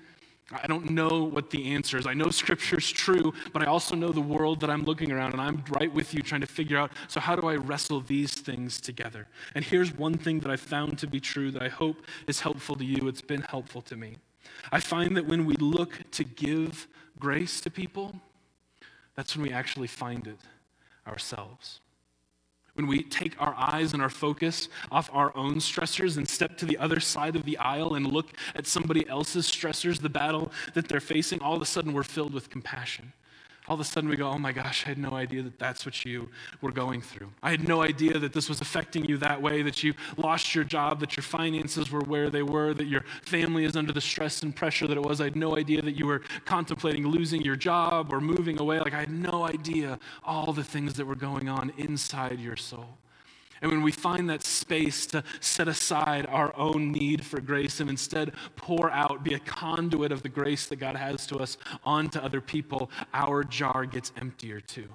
I 0.52 0.68
don't 0.68 0.92
know 0.92 1.24
what 1.24 1.50
the 1.50 1.72
answer 1.74 1.98
is. 1.98 2.06
I 2.06 2.14
know 2.14 2.30
scripture's 2.30 2.92
true, 2.92 3.34
but 3.52 3.64
I 3.64 3.66
also 3.66 3.96
know 3.96 4.12
the 4.12 4.22
world 4.22 4.60
that 4.60 4.70
I'm 4.70 4.84
looking 4.84 5.12
around, 5.12 5.32
and 5.32 5.42
I'm 5.42 5.64
right 5.70 5.92
with 5.92 6.14
you 6.14 6.22
trying 6.22 6.42
to 6.42 6.48
figure 6.48 6.78
out 6.78 6.92
so, 7.08 7.20
how 7.20 7.36
do 7.36 7.48
I 7.48 7.56
wrestle 7.56 8.02
these 8.02 8.36
things 8.36 8.80
together? 8.80 9.28
And 9.56 9.66
here's 9.66 9.92
one 9.94 10.14
thing 10.18 10.40
that 10.42 10.52
I 10.52 10.56
found 10.56 11.00
to 11.00 11.08
be 11.08 11.20
true 11.20 11.50
that 11.52 11.64
I 11.64 11.70
hope 11.70 11.98
is 12.28 12.42
helpful 12.42 12.76
to 12.76 12.86
you. 12.86 13.08
It's 13.08 13.22
been 13.22 13.42
helpful 13.42 13.82
to 13.84 13.96
me. 13.96 14.18
I 14.72 14.80
find 14.80 15.18
that 15.18 15.26
when 15.26 15.46
we 15.46 15.56
look 15.56 16.00
to 16.12 16.24
give 16.24 16.88
grace 17.20 17.60
to 17.62 17.72
people, 17.72 18.14
that's 19.16 19.36
when 19.36 19.44
we 19.44 19.52
actually 19.52 19.88
find 19.88 20.28
it 20.28 20.38
ourselves 21.08 21.80
when 22.76 22.88
we 22.88 23.04
take 23.04 23.42
our 23.42 23.56
eyes 23.58 23.94
and 23.94 24.02
our 24.02 24.10
focus 24.10 24.70
off 24.92 25.10
our 25.14 25.36
own 25.36 25.56
stressors 25.56 26.18
and 26.18 26.28
step 26.28 26.58
to 26.58 26.66
the 26.66 26.78
other 26.78 27.00
side 27.00 27.36
of 27.36 27.44
the 27.46 27.58
aisle 27.58 27.96
and 27.96 28.06
look 28.06 28.34
at 28.54 28.68
somebody 28.68 29.08
else's 29.10 29.50
stressors, 29.50 30.00
the 30.00 30.10
battle 30.10 30.52
that 30.74 30.88
they're 30.88 31.00
facing, 31.00 31.42
all 31.42 31.56
of 31.56 31.62
a 31.62 31.66
sudden 31.66 31.94
we're 31.94 32.04
filled 32.04 32.34
with 32.34 32.50
compassion 32.50 33.14
all 33.68 33.76
of 33.76 33.80
a 33.80 33.84
sudden 33.84 34.10
we 34.10 34.16
go, 34.16 34.28
oh 34.30 34.38
my 34.38 34.52
gosh, 34.52 34.86
I 34.86 34.90
had 34.90 34.98
no 34.98 35.12
idea 35.12 35.42
that 35.44 35.58
that's 35.58 35.86
what 35.86 36.06
you 36.06 36.30
were 36.62 36.72
going 36.72 37.02
through. 37.02 37.32
I 37.42 37.52
had 37.52 37.68
no 37.68 37.82
idea 37.82 38.20
that 38.20 38.34
this 38.34 38.48
was 38.48 38.62
affecting 38.62 39.06
you 39.06 39.18
that 39.18 39.42
way, 39.42 39.62
that 39.62 39.84
you 39.84 39.94
lost 40.18 40.54
your 40.54 40.64
job, 40.64 41.00
that 41.00 41.16
your 41.18 41.24
finances 41.24 41.92
were 41.92 42.02
where 42.02 42.30
they 42.30 42.44
were, 42.44 42.74
that 42.74 42.88
your 42.88 43.02
family 43.24 43.66
is 43.66 43.76
under 43.76 43.92
the 43.92 44.02
stress 44.02 44.44
and 44.44 44.56
pressure 44.56 44.88
that 44.88 44.98
it 44.98 45.04
was. 45.04 45.20
I 45.22 45.26
had 45.26 45.36
no 45.36 45.58
idea 45.58 45.82
that 45.82 45.98
you 45.98 46.06
were 46.06 46.22
contemplating 46.46 47.08
losing 47.08 47.42
your 47.42 47.56
job 47.56 48.14
or 48.14 48.22
moving 48.22 48.60
away. 48.60 48.80
Like, 48.80 48.94
I 48.94 49.02
had 49.02 49.12
no 49.12 49.44
idea 49.46 50.00
all 50.24 50.54
the 50.54 50.64
things 50.64 50.94
that 50.96 51.06
were 51.06 51.16
going 51.16 51.50
on 51.50 51.72
inside 51.78 52.40
your 52.40 52.56
soul. 52.56 52.98
And 53.62 53.72
when 53.72 53.82
we 53.82 53.92
find 53.92 54.30
that 54.30 54.44
space 54.44 55.06
to 55.08 55.24
set 55.40 55.68
aside 55.68 56.26
our 56.30 56.56
own 56.58 56.92
need 56.92 57.26
for 57.26 57.40
grace 57.40 57.80
and 57.80 57.90
instead 57.90 58.34
pour 58.56 58.92
out, 58.92 59.24
be 59.24 59.34
a 59.34 59.40
conduit 59.40 60.12
of 60.12 60.24
the 60.24 60.30
grace 60.30 60.68
that 60.68 60.76
God 60.78 60.96
has 60.96 61.26
to 61.28 61.38
us 61.38 61.58
onto 61.84 62.20
other 62.20 62.42
people, 62.42 62.90
our 63.14 63.44
jar 63.44 63.86
gets 63.86 64.12
emptier 64.20 64.60
too. 64.60 64.90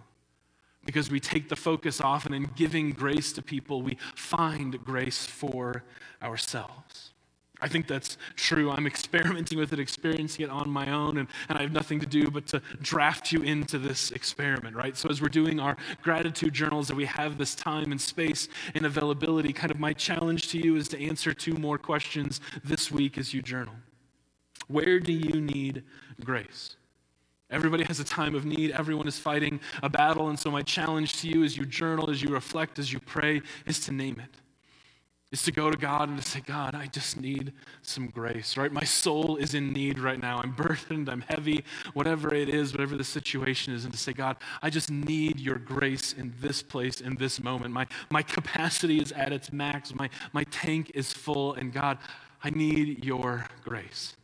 Because 0.85 1.11
we 1.11 1.21
take 1.21 1.49
the 1.49 1.57
focus 1.57 2.01
off, 2.01 2.25
and 2.25 2.35
in 2.35 2.51
giving 2.57 2.91
grace 2.93 3.33
to 3.35 3.43
people, 3.43 3.83
we 3.83 3.99
find 4.15 4.83
grace 4.85 5.27
for 5.27 5.85
ourselves. 6.23 7.10
I 7.63 7.69
think 7.69 7.87
that's 7.87 8.17
true. 8.37 8.71
I'm 8.71 8.87
experimenting 8.87 9.59
with 9.59 9.73
it, 9.73 9.79
experiencing 9.79 10.45
it 10.45 10.51
on 10.51 10.71
my 10.71 10.91
own, 10.91 11.19
and, 11.19 11.29
and 11.49 11.59
I 11.59 11.63
have 11.63 11.73
nothing 11.73 12.01
to 12.01 12.07
do 12.07 12.31
but 12.31 12.47
to 12.49 12.63
draft 12.81 13.33
you 13.33 13.43
into 13.43 13.79
this 13.79 14.11
experiment, 14.13 14.75
right? 14.77 14.97
So, 14.97 15.09
as 15.09 15.21
we're 15.21 15.29
doing 15.29 15.61
our 15.61 15.77
gratitude 16.03 16.55
journals, 16.55 16.89
that 16.89 16.97
we 16.97 17.05
have 17.05 17.39
this 17.39 17.55
time 17.55 17.93
and 17.93 18.01
space 18.01 18.49
and 18.75 18.87
availability, 18.87 19.53
kind 19.53 19.71
of 19.71 19.79
my 19.79 19.93
challenge 19.93 20.49
to 20.49 20.59
you 20.59 20.77
is 20.77 20.89
to 20.89 21.03
answer 21.03 21.33
two 21.33 21.55
more 21.55 21.79
questions 21.79 22.41
this 22.65 22.91
week 22.91 23.19
as 23.19 23.35
you 23.35 23.43
journal. 23.43 23.75
Where 24.69 25.01
do 25.01 25.13
you 25.13 25.41
need 25.41 25.85
grace? 26.25 26.77
Everybody 27.51 27.83
has 27.85 27.99
a 27.99 28.05
time 28.05 28.35
of 28.37 28.45
need. 28.45 28.71
Everyone 28.71 29.09
is 29.09 29.19
fighting 29.19 29.59
a 29.83 29.89
battle. 29.89 30.29
And 30.29 30.39
so, 30.39 30.51
my 30.51 30.63
challenge 30.63 31.21
to 31.21 31.29
you 31.29 31.45
as 31.45 31.57
you 31.57 31.67
journal, 31.67 32.09
as 32.09 32.23
you 32.23 32.31
reflect, 32.31 32.79
as 32.79 32.93
you 32.93 33.01
pray, 33.01 33.43
is 33.67 33.81
to 33.81 33.93
name 33.93 34.21
it 34.21 34.41
is 35.33 35.43
to 35.43 35.53
go 35.53 35.71
to 35.71 35.77
God 35.77 36.09
and 36.09 36.21
to 36.21 36.29
say, 36.29 36.41
God, 36.41 36.75
I 36.75 36.87
just 36.87 37.21
need 37.21 37.53
some 37.83 38.09
grace, 38.09 38.57
right? 38.57 38.73
My 38.73 38.83
soul 38.83 39.37
is 39.37 39.55
in 39.55 39.73
need 39.73 40.01
right 40.01 40.21
now. 40.21 40.39
I'm 40.39 40.53
burdened, 40.57 41.09
I'm 41.09 41.21
heavy, 41.21 41.65
whatever 41.95 42.35
it 42.35 42.49
is, 42.49 42.73
whatever 42.73 42.97
the 42.97 43.05
situation 43.05 43.73
is, 43.73 43.85
and 43.85 43.93
to 43.93 43.99
say, 43.99 44.13
God, 44.13 44.37
I 44.61 44.71
just 44.71 44.91
need 44.91 45.39
your 45.39 45.57
grace 45.57 46.13
in 46.13 46.35
this 46.41 46.63
place, 46.63 47.01
in 47.01 47.15
this 47.15 47.43
moment. 47.43 47.73
My, 47.73 47.87
my 48.11 48.23
capacity 48.23 48.99
is 48.99 49.13
at 49.13 49.33
its 49.33 49.53
max, 49.53 49.95
my, 49.95 50.11
my 50.33 50.45
tank 50.45 50.91
is 50.95 51.13
full, 51.13 51.55
and 51.55 51.73
God, 51.73 51.99
I 52.43 52.51
need 52.51 53.05
your 53.05 53.47
grace. 53.63 54.17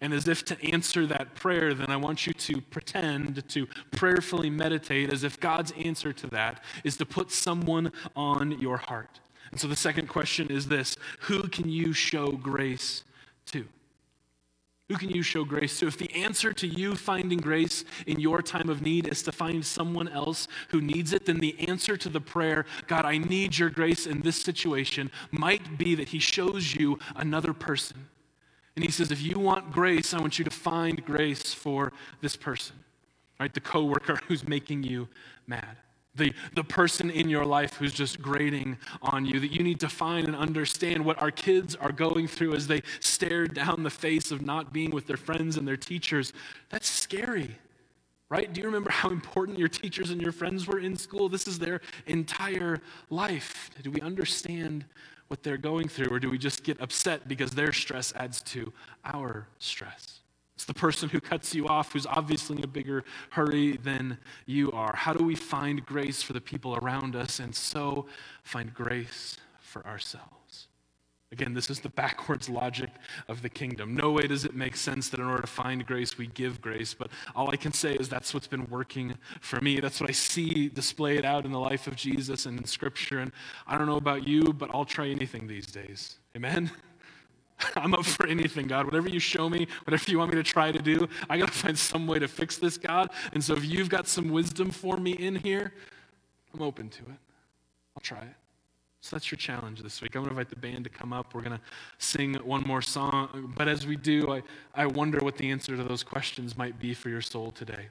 And 0.00 0.12
as 0.12 0.28
if 0.28 0.44
to 0.46 0.72
answer 0.72 1.06
that 1.06 1.36
prayer, 1.36 1.72
then 1.72 1.88
I 1.88 1.96
want 1.96 2.26
you 2.26 2.32
to 2.34 2.60
pretend 2.60 3.48
to 3.48 3.66
prayerfully 3.92 4.50
meditate 4.50 5.12
as 5.12 5.22
if 5.22 5.38
God's 5.38 5.72
answer 5.72 6.12
to 6.12 6.26
that 6.28 6.62
is 6.82 6.96
to 6.96 7.06
put 7.06 7.30
someone 7.30 7.92
on 8.16 8.60
your 8.60 8.76
heart 8.76 9.20
and 9.54 9.60
so 9.60 9.68
the 9.68 9.76
second 9.76 10.08
question 10.08 10.48
is 10.48 10.66
this 10.66 10.96
Who 11.20 11.44
can 11.44 11.68
you 11.68 11.92
show 11.92 12.32
grace 12.32 13.04
to? 13.52 13.64
Who 14.88 14.96
can 14.96 15.10
you 15.10 15.22
show 15.22 15.44
grace 15.44 15.78
to? 15.78 15.86
If 15.86 15.96
the 15.96 16.12
answer 16.12 16.52
to 16.54 16.66
you 16.66 16.96
finding 16.96 17.38
grace 17.38 17.84
in 18.08 18.18
your 18.18 18.42
time 18.42 18.68
of 18.68 18.82
need 18.82 19.06
is 19.06 19.22
to 19.22 19.30
find 19.30 19.64
someone 19.64 20.08
else 20.08 20.48
who 20.70 20.80
needs 20.80 21.12
it, 21.12 21.26
then 21.26 21.38
the 21.38 21.56
answer 21.68 21.96
to 21.96 22.08
the 22.08 22.20
prayer, 22.20 22.66
God, 22.88 23.04
I 23.04 23.16
need 23.16 23.56
your 23.56 23.70
grace 23.70 24.08
in 24.08 24.22
this 24.22 24.42
situation, 24.42 25.08
might 25.30 25.78
be 25.78 25.94
that 25.94 26.08
He 26.08 26.18
shows 26.18 26.74
you 26.74 26.98
another 27.14 27.52
person. 27.52 28.08
And 28.74 28.84
He 28.84 28.90
says, 28.90 29.12
if 29.12 29.22
you 29.22 29.38
want 29.38 29.70
grace, 29.70 30.12
I 30.12 30.20
want 30.20 30.36
you 30.36 30.44
to 30.44 30.50
find 30.50 31.04
grace 31.04 31.54
for 31.54 31.92
this 32.20 32.34
person, 32.34 32.74
right? 33.38 33.54
The 33.54 33.60
coworker 33.60 34.16
who's 34.26 34.48
making 34.48 34.82
you 34.82 35.06
mad 35.46 35.76
the, 36.14 36.32
the 36.54 36.64
person 36.64 37.10
in 37.10 37.28
your 37.28 37.44
life 37.44 37.74
who's 37.74 37.92
just 37.92 38.22
grating 38.22 38.78
on 39.02 39.24
you, 39.24 39.40
that 39.40 39.52
you 39.52 39.62
need 39.62 39.80
to 39.80 39.88
find 39.88 40.26
and 40.26 40.36
understand 40.36 41.04
what 41.04 41.20
our 41.20 41.30
kids 41.30 41.74
are 41.76 41.92
going 41.92 42.26
through 42.26 42.54
as 42.54 42.66
they 42.66 42.82
stare 43.00 43.46
down 43.46 43.82
the 43.82 43.90
face 43.90 44.30
of 44.30 44.42
not 44.42 44.72
being 44.72 44.90
with 44.90 45.06
their 45.06 45.16
friends 45.16 45.56
and 45.56 45.66
their 45.66 45.76
teachers. 45.76 46.32
That's 46.70 46.88
scary, 46.88 47.56
right? 48.28 48.52
Do 48.52 48.60
you 48.60 48.66
remember 48.66 48.90
how 48.90 49.10
important 49.10 49.58
your 49.58 49.68
teachers 49.68 50.10
and 50.10 50.20
your 50.20 50.32
friends 50.32 50.66
were 50.66 50.78
in 50.78 50.96
school? 50.96 51.28
This 51.28 51.48
is 51.48 51.58
their 51.58 51.80
entire 52.06 52.80
life. 53.10 53.70
Do 53.82 53.90
we 53.90 54.00
understand 54.00 54.84
what 55.28 55.42
they're 55.42 55.56
going 55.56 55.88
through, 55.88 56.08
or 56.08 56.20
do 56.20 56.30
we 56.30 56.38
just 56.38 56.62
get 56.62 56.80
upset 56.80 57.26
because 57.26 57.50
their 57.52 57.72
stress 57.72 58.12
adds 58.14 58.42
to 58.42 58.72
our 59.04 59.48
stress? 59.58 60.20
It's 60.54 60.64
the 60.64 60.74
person 60.74 61.08
who 61.08 61.20
cuts 61.20 61.54
you 61.54 61.66
off 61.66 61.92
who's 61.92 62.06
obviously 62.06 62.58
in 62.58 62.64
a 62.64 62.68
bigger 62.68 63.04
hurry 63.30 63.76
than 63.76 64.18
you 64.46 64.70
are. 64.72 64.94
How 64.94 65.12
do 65.12 65.24
we 65.24 65.34
find 65.34 65.84
grace 65.84 66.22
for 66.22 66.32
the 66.32 66.40
people 66.40 66.76
around 66.76 67.16
us 67.16 67.40
and 67.40 67.54
so 67.54 68.06
find 68.44 68.72
grace 68.72 69.38
for 69.60 69.84
ourselves? 69.84 70.68
Again, 71.32 71.52
this 71.52 71.68
is 71.68 71.80
the 71.80 71.88
backwards 71.88 72.48
logic 72.48 72.90
of 73.26 73.42
the 73.42 73.48
kingdom. 73.48 73.96
No 73.96 74.12
way 74.12 74.28
does 74.28 74.44
it 74.44 74.54
make 74.54 74.76
sense 74.76 75.08
that 75.08 75.18
in 75.18 75.26
order 75.26 75.42
to 75.42 75.48
find 75.48 75.84
grace, 75.84 76.16
we 76.16 76.28
give 76.28 76.60
grace. 76.60 76.94
But 76.94 77.10
all 77.34 77.50
I 77.50 77.56
can 77.56 77.72
say 77.72 77.94
is 77.94 78.08
that's 78.08 78.32
what's 78.32 78.46
been 78.46 78.66
working 78.70 79.14
for 79.40 79.60
me. 79.60 79.80
That's 79.80 80.00
what 80.00 80.08
I 80.08 80.12
see 80.12 80.68
displayed 80.68 81.24
out 81.24 81.44
in 81.44 81.50
the 81.50 81.58
life 81.58 81.88
of 81.88 81.96
Jesus 81.96 82.46
and 82.46 82.60
in 82.60 82.64
Scripture. 82.64 83.18
And 83.18 83.32
I 83.66 83.76
don't 83.76 83.88
know 83.88 83.96
about 83.96 84.28
you, 84.28 84.52
but 84.52 84.70
I'll 84.72 84.84
try 84.84 85.08
anything 85.08 85.48
these 85.48 85.66
days. 85.66 86.20
Amen? 86.36 86.70
I'm 87.76 87.94
up 87.94 88.04
for 88.04 88.26
anything, 88.26 88.66
God. 88.66 88.84
Whatever 88.86 89.08
you 89.08 89.20
show 89.20 89.48
me, 89.48 89.66
whatever 89.84 90.10
you 90.10 90.18
want 90.18 90.30
me 90.30 90.36
to 90.36 90.42
try 90.42 90.72
to 90.72 90.80
do, 90.80 91.08
I 91.28 91.38
got 91.38 91.48
to 91.48 91.54
find 91.64 91.78
some 91.78 92.06
way 92.06 92.18
to 92.18 92.28
fix 92.28 92.58
this, 92.58 92.78
God. 92.78 93.10
And 93.32 93.42
so 93.42 93.54
if 93.54 93.64
you've 93.64 93.88
got 93.88 94.06
some 94.08 94.30
wisdom 94.30 94.70
for 94.70 94.96
me 94.96 95.12
in 95.12 95.36
here, 95.36 95.72
I'm 96.52 96.62
open 96.62 96.88
to 96.88 97.02
it. 97.02 97.18
I'll 97.96 98.02
try 98.02 98.20
it. 98.20 98.34
So 99.00 99.16
that's 99.16 99.30
your 99.30 99.36
challenge 99.36 99.82
this 99.82 100.00
week. 100.00 100.16
I'm 100.16 100.22
going 100.22 100.34
to 100.34 100.40
invite 100.40 100.48
the 100.48 100.56
band 100.56 100.84
to 100.84 100.90
come 100.90 101.12
up. 101.12 101.34
We're 101.34 101.42
going 101.42 101.58
to 101.58 101.60
sing 101.98 102.34
one 102.36 102.62
more 102.62 102.80
song. 102.80 103.52
But 103.54 103.68
as 103.68 103.86
we 103.86 103.96
do, 103.96 104.32
I, 104.32 104.42
I 104.74 104.86
wonder 104.86 105.18
what 105.18 105.36
the 105.36 105.50
answer 105.50 105.76
to 105.76 105.84
those 105.84 106.02
questions 106.02 106.56
might 106.56 106.78
be 106.78 106.94
for 106.94 107.10
your 107.10 107.20
soul 107.20 107.50
today. 107.50 107.88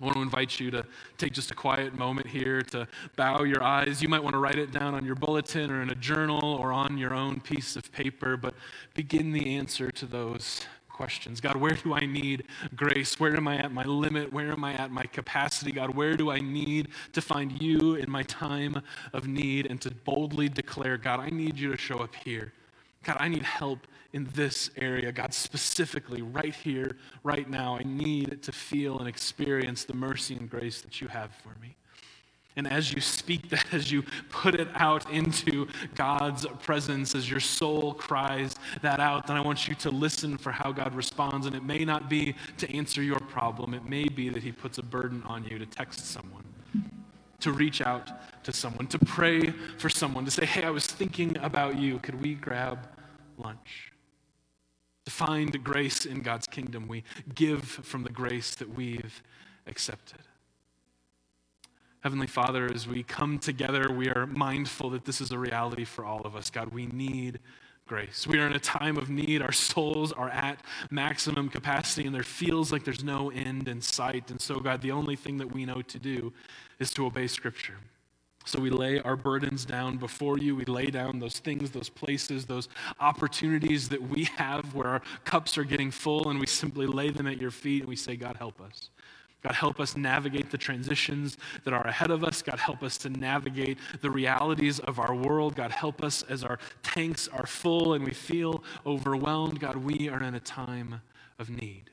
I 0.00 0.04
want 0.04 0.16
to 0.16 0.22
invite 0.22 0.60
you 0.60 0.70
to 0.70 0.84
take 1.16 1.32
just 1.32 1.50
a 1.50 1.54
quiet 1.54 1.96
moment 1.98 2.28
here 2.28 2.62
to 2.62 2.86
bow 3.16 3.42
your 3.42 3.62
eyes. 3.62 4.00
You 4.00 4.08
might 4.08 4.22
want 4.22 4.34
to 4.34 4.38
write 4.38 4.58
it 4.58 4.70
down 4.70 4.94
on 4.94 5.04
your 5.04 5.16
bulletin 5.16 5.70
or 5.70 5.82
in 5.82 5.90
a 5.90 5.94
journal 5.96 6.44
or 6.44 6.72
on 6.72 6.98
your 6.98 7.14
own 7.14 7.40
piece 7.40 7.74
of 7.74 7.90
paper, 7.90 8.36
but 8.36 8.54
begin 8.94 9.32
the 9.32 9.56
answer 9.56 9.90
to 9.90 10.06
those 10.06 10.64
questions. 10.88 11.40
God, 11.40 11.56
where 11.56 11.74
do 11.74 11.94
I 11.94 12.06
need 12.06 12.44
grace? 12.74 13.20
Where 13.20 13.36
am 13.36 13.46
I 13.46 13.56
at 13.58 13.72
my 13.72 13.84
limit? 13.84 14.32
Where 14.32 14.50
am 14.50 14.64
I 14.64 14.74
at 14.74 14.90
my 14.90 15.04
capacity? 15.04 15.72
God, 15.72 15.94
where 15.94 16.16
do 16.16 16.30
I 16.30 16.40
need 16.40 16.88
to 17.12 17.20
find 17.20 17.62
you 17.62 17.94
in 17.94 18.10
my 18.10 18.24
time 18.24 18.82
of 19.12 19.26
need 19.28 19.66
and 19.66 19.80
to 19.80 19.90
boldly 19.90 20.48
declare, 20.48 20.96
God, 20.96 21.20
I 21.20 21.30
need 21.30 21.56
you 21.56 21.70
to 21.70 21.78
show 21.78 21.98
up 21.98 22.14
here. 22.16 22.52
God, 23.04 23.16
I 23.20 23.28
need 23.28 23.42
help 23.42 23.86
in 24.12 24.28
this 24.34 24.70
area. 24.76 25.12
God, 25.12 25.32
specifically, 25.32 26.22
right 26.22 26.54
here, 26.54 26.96
right 27.22 27.48
now, 27.48 27.76
I 27.76 27.82
need 27.84 28.42
to 28.42 28.52
feel 28.52 28.98
and 28.98 29.08
experience 29.08 29.84
the 29.84 29.94
mercy 29.94 30.34
and 30.34 30.48
grace 30.48 30.80
that 30.82 31.00
you 31.00 31.08
have 31.08 31.30
for 31.42 31.58
me. 31.60 31.76
And 32.58 32.66
as 32.66 32.92
you 32.92 33.00
speak 33.00 33.50
that, 33.50 33.66
as 33.72 33.92
you 33.92 34.02
put 34.30 34.56
it 34.56 34.68
out 34.74 35.08
into 35.10 35.68
God's 35.94 36.44
presence, 36.60 37.14
as 37.14 37.30
your 37.30 37.40
soul 37.40 37.94
cries 37.94 38.56
that 38.82 38.98
out, 38.98 39.28
then 39.28 39.36
I 39.36 39.40
want 39.40 39.68
you 39.68 39.76
to 39.76 39.90
listen 39.90 40.36
for 40.36 40.50
how 40.50 40.72
God 40.72 40.94
responds. 40.94 41.46
And 41.46 41.54
it 41.54 41.62
may 41.62 41.84
not 41.84 42.10
be 42.10 42.34
to 42.58 42.70
answer 42.74 43.00
your 43.00 43.20
problem, 43.20 43.74
it 43.74 43.84
may 43.84 44.08
be 44.08 44.28
that 44.28 44.42
He 44.42 44.50
puts 44.52 44.78
a 44.78 44.82
burden 44.82 45.22
on 45.24 45.44
you 45.44 45.58
to 45.58 45.66
text 45.66 46.04
someone, 46.06 46.44
to 47.40 47.52
reach 47.52 47.80
out 47.80 48.10
to 48.44 48.52
someone, 48.52 48.86
to 48.88 48.98
pray 48.98 49.50
for 49.78 49.88
someone, 49.88 50.24
to 50.24 50.30
say, 50.30 50.44
Hey, 50.44 50.64
I 50.64 50.70
was 50.70 50.86
thinking 50.86 51.36
about 51.38 51.78
you. 51.78 51.98
Could 52.00 52.20
we 52.20 52.34
grab 52.34 52.88
lunch? 53.36 53.92
To 55.04 55.10
find 55.10 55.62
grace 55.64 56.04
in 56.04 56.20
God's 56.20 56.46
kingdom, 56.46 56.88
we 56.88 57.04
give 57.34 57.64
from 57.64 58.02
the 58.02 58.10
grace 58.10 58.54
that 58.56 58.74
we've 58.74 59.22
accepted. 59.66 60.20
Heavenly 62.00 62.26
Father, 62.26 62.70
as 62.72 62.86
we 62.86 63.02
come 63.02 63.38
together, 63.38 63.90
we 63.90 64.08
are 64.08 64.26
mindful 64.26 64.90
that 64.90 65.04
this 65.04 65.20
is 65.20 65.32
a 65.32 65.38
reality 65.38 65.84
for 65.84 66.04
all 66.04 66.20
of 66.22 66.36
us. 66.36 66.48
God, 66.48 66.72
we 66.72 66.86
need 66.86 67.40
grace. 67.88 68.26
We 68.26 68.38
are 68.38 68.46
in 68.46 68.52
a 68.52 68.60
time 68.60 68.96
of 68.96 69.10
need. 69.10 69.42
Our 69.42 69.50
souls 69.52 70.12
are 70.12 70.28
at 70.28 70.60
maximum 70.90 71.48
capacity, 71.48 72.06
and 72.06 72.14
there 72.14 72.22
feels 72.22 72.70
like 72.70 72.84
there's 72.84 73.02
no 73.02 73.30
end 73.30 73.66
in 73.66 73.80
sight. 73.80 74.30
And 74.30 74.40
so, 74.40 74.60
God, 74.60 74.80
the 74.80 74.92
only 74.92 75.16
thing 75.16 75.38
that 75.38 75.52
we 75.52 75.64
know 75.64 75.82
to 75.82 75.98
do 75.98 76.32
is 76.78 76.90
to 76.94 77.06
obey 77.06 77.26
Scripture. 77.26 77.76
So 78.44 78.60
we 78.60 78.70
lay 78.70 78.98
our 79.00 79.16
burdens 79.16 79.66
down 79.66 79.98
before 79.98 80.38
you. 80.38 80.56
We 80.56 80.64
lay 80.64 80.86
down 80.86 81.18
those 81.18 81.38
things, 81.38 81.70
those 81.70 81.90
places, 81.90 82.46
those 82.46 82.70
opportunities 82.98 83.90
that 83.90 84.00
we 84.00 84.24
have 84.36 84.74
where 84.74 84.86
our 84.86 85.02
cups 85.24 85.58
are 85.58 85.64
getting 85.64 85.90
full, 85.90 86.30
and 86.30 86.40
we 86.40 86.46
simply 86.46 86.86
lay 86.86 87.10
them 87.10 87.26
at 87.26 87.38
your 87.38 87.50
feet 87.50 87.80
and 87.82 87.88
we 87.90 87.96
say, 87.96 88.16
God, 88.16 88.36
help 88.36 88.58
us. 88.60 88.88
God, 89.42 89.54
help 89.54 89.78
us 89.80 89.96
navigate 89.96 90.50
the 90.50 90.58
transitions 90.58 91.36
that 91.64 91.72
are 91.72 91.86
ahead 91.86 92.10
of 92.10 92.24
us. 92.24 92.42
God, 92.42 92.58
help 92.58 92.82
us 92.82 92.98
to 92.98 93.10
navigate 93.10 93.78
the 94.00 94.10
realities 94.10 94.80
of 94.80 94.98
our 94.98 95.14
world. 95.14 95.54
God, 95.54 95.70
help 95.70 96.02
us 96.02 96.22
as 96.22 96.42
our 96.42 96.58
tanks 96.82 97.28
are 97.28 97.46
full 97.46 97.92
and 97.94 98.04
we 98.04 98.12
feel 98.12 98.64
overwhelmed. 98.84 99.60
God, 99.60 99.76
we 99.76 100.08
are 100.08 100.22
in 100.22 100.34
a 100.34 100.40
time 100.40 101.02
of 101.38 101.50
need. 101.50 101.90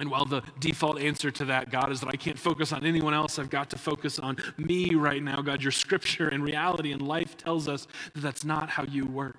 And 0.00 0.10
while 0.10 0.24
the 0.24 0.42
default 0.58 0.98
answer 0.98 1.30
to 1.30 1.44
that, 1.44 1.70
God, 1.70 1.92
is 1.92 2.00
that 2.00 2.08
I 2.08 2.16
can't 2.16 2.38
focus 2.38 2.72
on 2.72 2.86
anyone 2.86 3.12
else, 3.12 3.38
I've 3.38 3.50
got 3.50 3.68
to 3.70 3.78
focus 3.78 4.18
on 4.18 4.38
me 4.56 4.94
right 4.94 5.22
now. 5.22 5.42
God, 5.42 5.62
your 5.62 5.72
scripture 5.72 6.28
and 6.28 6.42
reality 6.42 6.92
and 6.92 7.02
life 7.02 7.36
tells 7.36 7.68
us 7.68 7.86
that 8.14 8.20
that's 8.20 8.42
not 8.42 8.70
how 8.70 8.84
you 8.84 9.04
work. 9.04 9.36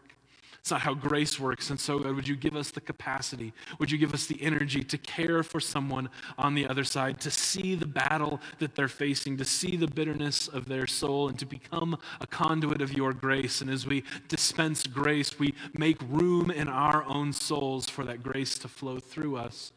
It's 0.60 0.70
not 0.70 0.82
how 0.82 0.94
grace 0.94 1.40
works. 1.40 1.72
And 1.72 1.80
so, 1.80 1.98
God, 1.98 2.16
would 2.16 2.28
you 2.28 2.36
give 2.36 2.56
us 2.56 2.70
the 2.70 2.80
capacity? 2.80 3.54
Would 3.80 3.90
you 3.90 3.98
give 3.98 4.14
us 4.14 4.28
the 4.28 4.40
energy 4.40 4.84
to 4.84 4.98
care 5.00 5.42
for 5.42 5.60
someone 5.60 6.10
on 6.38 6.54
the 6.54 6.68
other 6.68 6.84
side, 6.84 7.20
to 7.22 7.32
see 7.32 7.74
the 7.74 7.88
battle 7.88 8.40
that 8.60 8.76
they're 8.76 8.88
facing, 8.88 9.38
to 9.38 9.46
see 9.46 9.76
the 9.76 9.88
bitterness 9.88 10.48
of 10.48 10.68
their 10.68 10.86
soul, 10.86 11.30
and 11.30 11.40
to 11.40 11.48
become 11.48 11.98
a 12.20 12.28
conduit 12.28 12.84
of 12.84 12.94
your 12.94 13.14
grace? 13.14 13.62
And 13.62 13.72
as 13.72 13.88
we 13.88 14.04
dispense 14.28 14.86
grace, 14.86 15.40
we 15.40 15.56
make 15.74 15.98
room 16.08 16.52
in 16.52 16.68
our 16.68 17.04
own 17.06 17.34
souls 17.34 17.90
for 17.90 18.06
that 18.06 18.22
grace 18.22 18.60
to 18.60 18.68
flow 18.68 19.00
through 19.00 19.38
us 19.38 19.72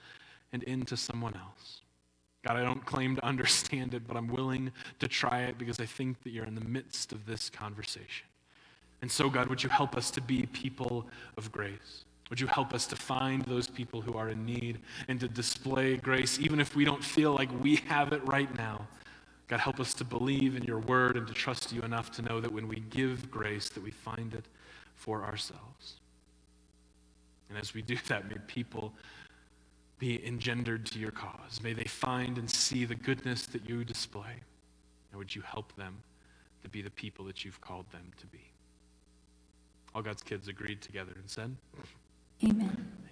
and 0.55 0.63
into 0.63 0.97
someone 0.97 1.35
else. 1.35 1.81
God, 2.47 2.57
I 2.57 2.63
don't 2.63 2.87
claim 2.87 3.17
to 3.17 3.25
understand 3.25 3.93
it, 3.93 4.07
but 4.07 4.17
I'm 4.17 4.29
willing 4.29 4.71
to 5.01 5.09
try 5.09 5.41
it 5.41 5.59
because 5.59 5.81
I 5.81 5.87
think 5.87 6.23
that 6.23 6.31
you're 6.31 6.45
in 6.45 6.55
the 6.55 6.65
midst 6.65 7.13
of 7.13 7.27
this 7.27 7.51
conversation. 7.51 8.27
And 9.03 9.11
so, 9.11 9.29
God, 9.29 9.49
would 9.49 9.63
you 9.63 9.69
help 9.69 9.97
us 9.97 10.13
to 10.13 10.21
be 10.21 10.47
people 10.53 11.07
of 11.37 11.51
grace? 11.51 12.05
Would 12.31 12.41
you 12.41 12.47
help 12.47 12.73
us 12.73 12.87
to 12.87 12.97
find 12.97 13.43
those 13.47 13.67
people 13.67 14.01
who 14.01 14.15
are 14.15 14.29
in 14.29 14.47
need 14.47 14.79
and 15.09 15.19
to 15.21 15.29
display 15.29 15.97
grace, 15.97 16.39
even 16.39 16.61
if 16.61 16.77
we 16.77 16.85
don't 16.85 17.03
feel 17.03 17.35
like 17.35 17.51
we 17.61 17.77
have 17.89 18.13
it 18.13 18.25
right 18.25 18.57
now? 18.57 18.87
God, 19.49 19.59
help 19.59 19.81
us 19.81 19.93
to 19.95 20.05
believe 20.05 20.55
in 20.57 20.63
your 20.63 20.79
word 20.79 21.17
and 21.17 21.27
to 21.27 21.35
trust 21.35 21.73
you 21.73 21.83
enough 21.83 22.13
to 22.13 22.23
know 22.23 22.41
that 22.41 22.53
when 22.53 22.69
we 22.69 22.77
give 22.91 23.29
grace, 23.31 23.69
that 23.71 23.83
we 23.83 23.91
find 23.91 24.33
it 24.35 24.45
for 24.95 25.25
ourselves. 25.25 26.01
And 27.51 27.59
as 27.59 27.75
we 27.75 27.83
do 27.83 27.97
that, 28.09 28.29
may 28.29 28.37
people 28.47 28.93
be 29.99 30.27
engendered 30.27 30.87
to 30.87 30.99
your 30.99 31.11
cause. 31.11 31.61
May 31.63 31.73
they 31.73 31.85
find 31.85 32.39
and 32.39 32.51
see 32.51 32.85
the 32.85 32.95
goodness 32.95 33.47
that 33.47 33.69
you 33.69 33.85
display. 33.85 34.41
And 35.11 35.19
would 35.19 35.35
you 35.35 35.43
help 35.43 35.75
them 35.77 36.03
to 36.63 36.69
be 36.69 36.83
the 36.83 36.91
people 36.91 37.25
that 37.27 37.45
you've 37.45 37.61
called 37.61 37.87
them 37.93 38.11
to 38.19 38.27
be? 38.27 38.51
All 39.95 40.03
God's 40.03 40.23
kids 40.23 40.49
agreed 40.49 40.81
together 40.83 41.13
and 41.15 41.31
said, 41.31 41.57
Amen. 42.43 43.05